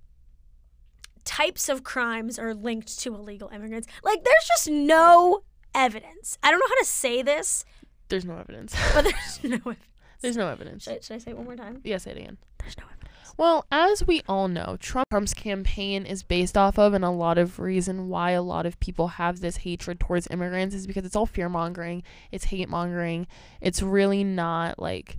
[1.25, 3.89] types of crimes are linked to illegal immigrants.
[4.03, 5.43] Like there's just no
[5.75, 6.39] evidence.
[6.43, 7.64] I don't know how to say this,
[8.09, 8.75] There's no evidence.
[8.95, 9.87] but there's no evidence.
[10.20, 10.85] There's no evidence.
[10.85, 11.81] Should, should I say it one more time?
[11.83, 12.39] Yes, yeah, say it again.
[12.59, 13.03] There's no evidence.
[13.37, 17.59] Well, as we all know, Trump's campaign is based off of, and a lot of
[17.59, 21.27] reason why a lot of people have this hatred towards immigrants is because it's all
[21.27, 23.27] fear mongering, it's hate mongering.
[23.61, 25.18] It's really not like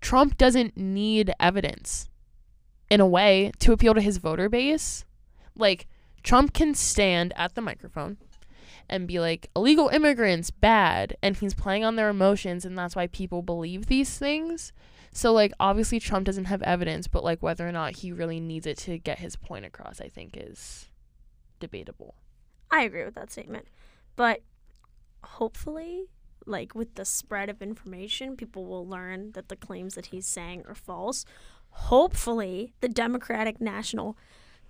[0.00, 2.10] Trump doesn't need evidence
[2.90, 5.04] in a way to appeal to his voter base.
[5.56, 5.86] Like,
[6.22, 8.16] Trump can stand at the microphone
[8.88, 11.16] and be like, illegal immigrants, bad.
[11.22, 14.72] And he's playing on their emotions, and that's why people believe these things.
[15.14, 18.66] So like obviously Trump doesn't have evidence, but like whether or not he really needs
[18.66, 20.90] it to get his point across, I think is
[21.60, 22.16] debatable.
[22.68, 23.68] I agree with that statement.
[24.16, 24.42] But
[25.22, 26.06] hopefully,
[26.46, 30.64] like with the spread of information, people will learn that the claims that he's saying
[30.66, 31.24] are false.
[31.70, 34.18] Hopefully, the Democratic National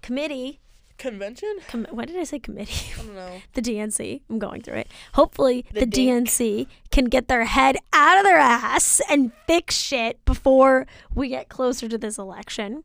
[0.03, 0.61] Committee,
[0.99, 1.57] Convention?
[1.69, 2.93] com- what did I say committee?
[2.95, 3.41] I don't know.
[3.55, 4.21] the DNC.
[4.31, 4.89] I'm going through it.
[5.15, 5.87] Hopefully, the, The.
[5.87, 11.49] DNC can get their head out of their ass and fix shit before we get
[11.49, 12.85] closer to this election.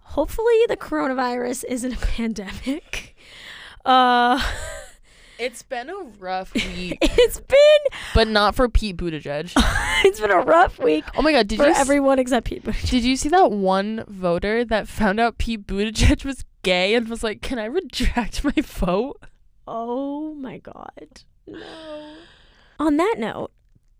[0.00, 3.16] Hopefully, the coronavirus isn't a pandemic.
[3.84, 4.42] Uh,
[5.40, 7.78] It's been a rough week, it's been
[8.12, 9.52] but not for Pete Buttigieg.
[10.04, 12.64] it's been a rough week Oh my god, did for you s- everyone except Pete
[12.64, 12.90] Buttigieg.
[12.90, 17.22] did you see that one voter that found out Pete Buttigieg was gay and was
[17.22, 19.20] like, "Can I retract my vote?"
[19.66, 21.22] Oh my god.
[21.46, 22.14] No.
[22.80, 23.50] On that note,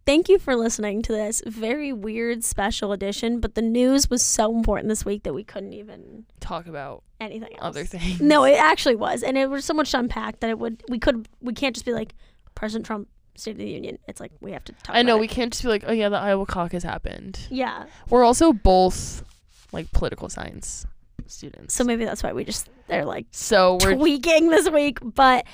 [0.07, 4.55] thank you for listening to this very weird special edition, but the news was so
[4.57, 7.61] important this week that we couldn't even Talk about anything else.
[7.63, 8.21] other things.
[8.21, 10.99] No, it actually was, and it was so much to unpack that it would we
[10.99, 12.15] could we can't just be like
[12.55, 13.99] President Trump State of the Union.
[14.09, 14.95] It's like we have to talk.
[14.97, 15.31] I know we it.
[15.31, 19.23] can't just be like, "Oh yeah, the Iowa caucus happened." Yeah, We're also both
[19.73, 20.87] like political science
[21.27, 21.75] students.
[21.75, 24.99] so maybe that's why we just they're like So we're tweaking this week.
[25.03, 25.45] But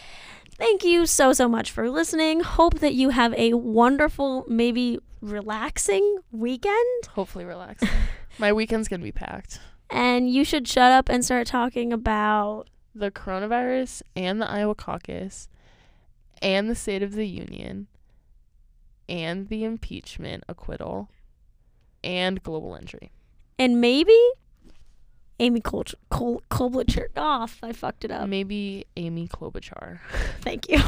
[0.57, 2.41] thank you so, so much for listening.
[2.41, 7.07] Hope that you have a wonderful, maybe relaxing weekend.
[7.11, 7.89] hopefully relaxing.
[8.39, 9.61] My weekend's gonna be packed.
[9.91, 12.69] And you should shut up and start talking about.
[12.97, 15.49] The coronavirus and the Iowa caucus
[16.41, 17.89] and the State of the Union
[19.09, 21.11] and the impeachment acquittal
[22.05, 23.11] and global entry.
[23.59, 24.17] And maybe
[25.41, 27.07] Amy Kol- Kol- Klobuchar.
[27.17, 28.29] Oh, I fucked it up.
[28.29, 29.99] Maybe Amy Klobuchar.
[30.43, 30.79] Thank you.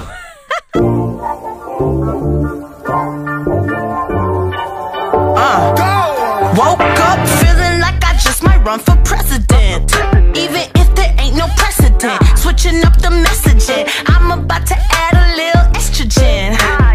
[5.37, 9.93] uh, Woke up feeling like I just might run for president.
[10.37, 13.89] Even if there ain't no precedent, switching up the messaging.
[14.07, 16.86] I'm about to add a little estrogen.